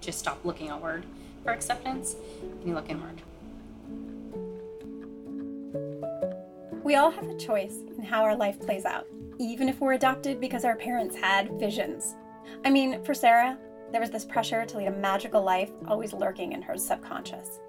just 0.00 0.18
stop 0.18 0.44
looking 0.44 0.68
outward 0.70 1.04
for 1.44 1.52
acceptance 1.52 2.16
and 2.42 2.66
you 2.66 2.74
look 2.74 2.88
inward. 2.88 3.20
We 6.82 6.96
all 6.96 7.10
have 7.10 7.28
a 7.28 7.36
choice 7.36 7.76
in 7.96 8.04
how 8.04 8.24
our 8.24 8.34
life 8.34 8.58
plays 8.58 8.84
out, 8.84 9.06
even 9.38 9.68
if 9.68 9.80
we're 9.80 9.92
adopted 9.92 10.40
because 10.40 10.64
our 10.64 10.76
parents 10.76 11.14
had 11.14 11.50
visions. 11.60 12.16
I 12.64 12.70
mean, 12.70 13.02
for 13.04 13.14
Sarah, 13.14 13.58
there 13.92 14.00
was 14.00 14.10
this 14.10 14.24
pressure 14.24 14.64
to 14.64 14.78
lead 14.78 14.86
a 14.86 14.92
magical 14.92 15.42
life 15.42 15.70
always 15.88 16.12
lurking 16.12 16.52
in 16.52 16.62
her 16.62 16.76
subconscious. 16.76 17.60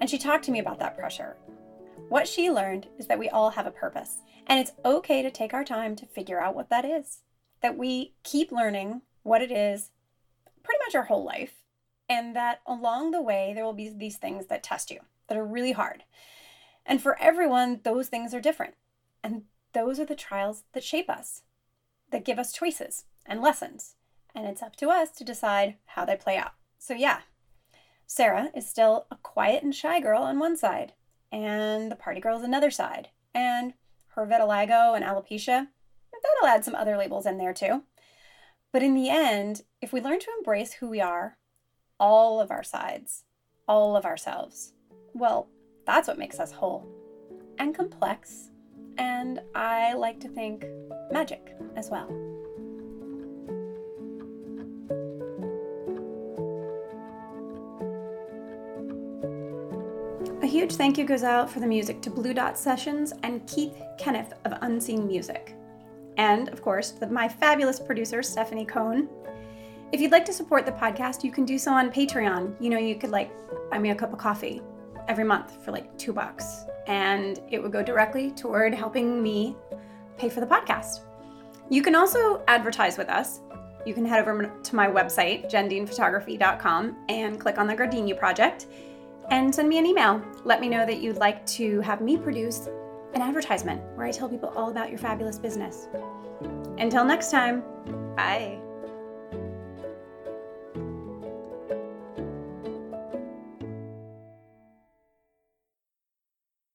And 0.00 0.08
she 0.08 0.18
talked 0.18 0.44
to 0.44 0.50
me 0.50 0.58
about 0.58 0.78
that 0.78 0.96
pressure. 0.96 1.36
What 2.08 2.28
she 2.28 2.50
learned 2.50 2.86
is 2.98 3.06
that 3.08 3.18
we 3.18 3.28
all 3.28 3.50
have 3.50 3.66
a 3.66 3.70
purpose, 3.70 4.18
and 4.46 4.58
it's 4.58 4.72
okay 4.84 5.22
to 5.22 5.30
take 5.30 5.52
our 5.52 5.64
time 5.64 5.96
to 5.96 6.06
figure 6.06 6.40
out 6.40 6.54
what 6.54 6.70
that 6.70 6.84
is. 6.84 7.22
That 7.62 7.76
we 7.76 8.14
keep 8.22 8.52
learning 8.52 9.02
what 9.22 9.42
it 9.42 9.50
is 9.50 9.90
pretty 10.62 10.78
much 10.86 10.94
our 10.94 11.04
whole 11.04 11.24
life, 11.24 11.54
and 12.08 12.34
that 12.36 12.60
along 12.66 13.10
the 13.10 13.22
way, 13.22 13.52
there 13.54 13.64
will 13.64 13.72
be 13.72 13.88
these 13.88 14.16
things 14.16 14.46
that 14.46 14.62
test 14.62 14.90
you, 14.90 15.00
that 15.28 15.38
are 15.38 15.44
really 15.44 15.72
hard. 15.72 16.04
And 16.84 17.02
for 17.02 17.18
everyone, 17.20 17.80
those 17.82 18.08
things 18.08 18.32
are 18.32 18.40
different. 18.40 18.74
And 19.22 19.42
those 19.72 19.98
are 19.98 20.06
the 20.06 20.14
trials 20.14 20.64
that 20.72 20.84
shape 20.84 21.10
us, 21.10 21.42
that 22.12 22.24
give 22.24 22.38
us 22.38 22.52
choices 22.52 23.04
and 23.26 23.42
lessons 23.42 23.96
and 24.36 24.46
it's 24.46 24.62
up 24.62 24.76
to 24.76 24.90
us 24.90 25.10
to 25.12 25.24
decide 25.24 25.76
how 25.86 26.04
they 26.04 26.14
play 26.14 26.36
out. 26.36 26.52
So, 26.78 26.94
yeah, 26.94 27.20
Sarah 28.06 28.50
is 28.54 28.68
still 28.68 29.06
a 29.10 29.16
quiet 29.16 29.64
and 29.64 29.74
shy 29.74 29.98
girl 29.98 30.22
on 30.22 30.38
one 30.38 30.56
side, 30.56 30.92
and 31.32 31.90
the 31.90 31.96
party 31.96 32.20
girl 32.20 32.36
is 32.36 32.44
another 32.44 32.70
side, 32.70 33.08
and 33.34 33.72
her 34.08 34.26
vitiligo 34.26 34.94
and 34.94 35.04
alopecia, 35.04 35.68
that'll 36.22 36.48
add 36.48 36.64
some 36.64 36.74
other 36.74 36.96
labels 36.96 37.26
in 37.26 37.38
there 37.38 37.54
too. 37.54 37.82
But 38.72 38.82
in 38.82 38.94
the 38.94 39.08
end, 39.08 39.62
if 39.80 39.92
we 39.92 40.00
learn 40.00 40.20
to 40.20 40.30
embrace 40.38 40.74
who 40.74 40.88
we 40.88 41.00
are, 41.00 41.38
all 41.98 42.40
of 42.40 42.50
our 42.50 42.62
sides, 42.62 43.24
all 43.66 43.96
of 43.96 44.04
ourselves, 44.04 44.74
well, 45.14 45.48
that's 45.86 46.08
what 46.08 46.18
makes 46.18 46.38
us 46.38 46.52
whole 46.52 46.86
and 47.58 47.74
complex, 47.74 48.50
and 48.98 49.40
I 49.54 49.94
like 49.94 50.20
to 50.20 50.28
think 50.28 50.66
magic 51.10 51.56
as 51.74 51.90
well. 51.90 52.35
Huge 60.56 60.76
thank 60.76 60.96
you 60.96 61.04
goes 61.04 61.22
out 61.22 61.50
for 61.50 61.60
the 61.60 61.66
music 61.66 62.00
to 62.00 62.08
Blue 62.08 62.32
Dot 62.32 62.56
Sessions 62.56 63.12
and 63.24 63.46
Keith 63.46 63.76
Kenniff 63.98 64.32
of 64.46 64.54
Unseen 64.62 65.06
Music. 65.06 65.54
And, 66.16 66.48
of 66.48 66.62
course, 66.62 66.92
the, 66.92 67.06
my 67.08 67.28
fabulous 67.28 67.78
producer, 67.78 68.22
Stephanie 68.22 68.64
Cohn. 68.64 69.06
If 69.92 70.00
you'd 70.00 70.12
like 70.12 70.24
to 70.24 70.32
support 70.32 70.64
the 70.64 70.72
podcast, 70.72 71.22
you 71.22 71.30
can 71.30 71.44
do 71.44 71.58
so 71.58 71.72
on 71.72 71.90
Patreon. 71.90 72.54
You 72.58 72.70
know, 72.70 72.78
you 72.78 72.94
could 72.94 73.10
like 73.10 73.30
buy 73.70 73.78
me 73.78 73.90
a 73.90 73.94
cup 73.94 74.14
of 74.14 74.18
coffee 74.18 74.62
every 75.08 75.24
month 75.24 75.62
for 75.62 75.72
like 75.72 75.94
two 75.98 76.14
bucks, 76.14 76.64
and 76.86 77.38
it 77.50 77.62
would 77.62 77.70
go 77.70 77.82
directly 77.82 78.30
toward 78.30 78.72
helping 78.72 79.22
me 79.22 79.54
pay 80.16 80.30
for 80.30 80.40
the 80.40 80.46
podcast. 80.46 81.00
You 81.68 81.82
can 81.82 81.94
also 81.94 82.42
advertise 82.48 82.96
with 82.96 83.10
us. 83.10 83.40
You 83.84 83.92
can 83.92 84.06
head 84.06 84.26
over 84.26 84.50
to 84.62 84.74
my 84.74 84.86
website, 84.86 85.52
jendeanphotography.com, 85.52 86.96
and 87.10 87.38
click 87.38 87.58
on 87.58 87.66
the 87.66 87.74
Gardenia 87.76 88.14
Project 88.14 88.64
and 89.30 89.54
send 89.54 89.68
me 89.68 89.78
an 89.78 89.86
email. 89.86 90.22
Let 90.44 90.60
me 90.60 90.68
know 90.68 90.86
that 90.86 90.98
you'd 90.98 91.16
like 91.16 91.44
to 91.46 91.80
have 91.80 92.00
me 92.00 92.16
produce 92.16 92.68
an 93.14 93.22
advertisement 93.22 93.82
where 93.96 94.06
I 94.06 94.12
tell 94.12 94.28
people 94.28 94.50
all 94.56 94.70
about 94.70 94.90
your 94.90 94.98
fabulous 94.98 95.38
business. 95.38 95.88
Until 96.78 97.04
next 97.04 97.30
time, 97.30 97.62
bye. 98.14 98.60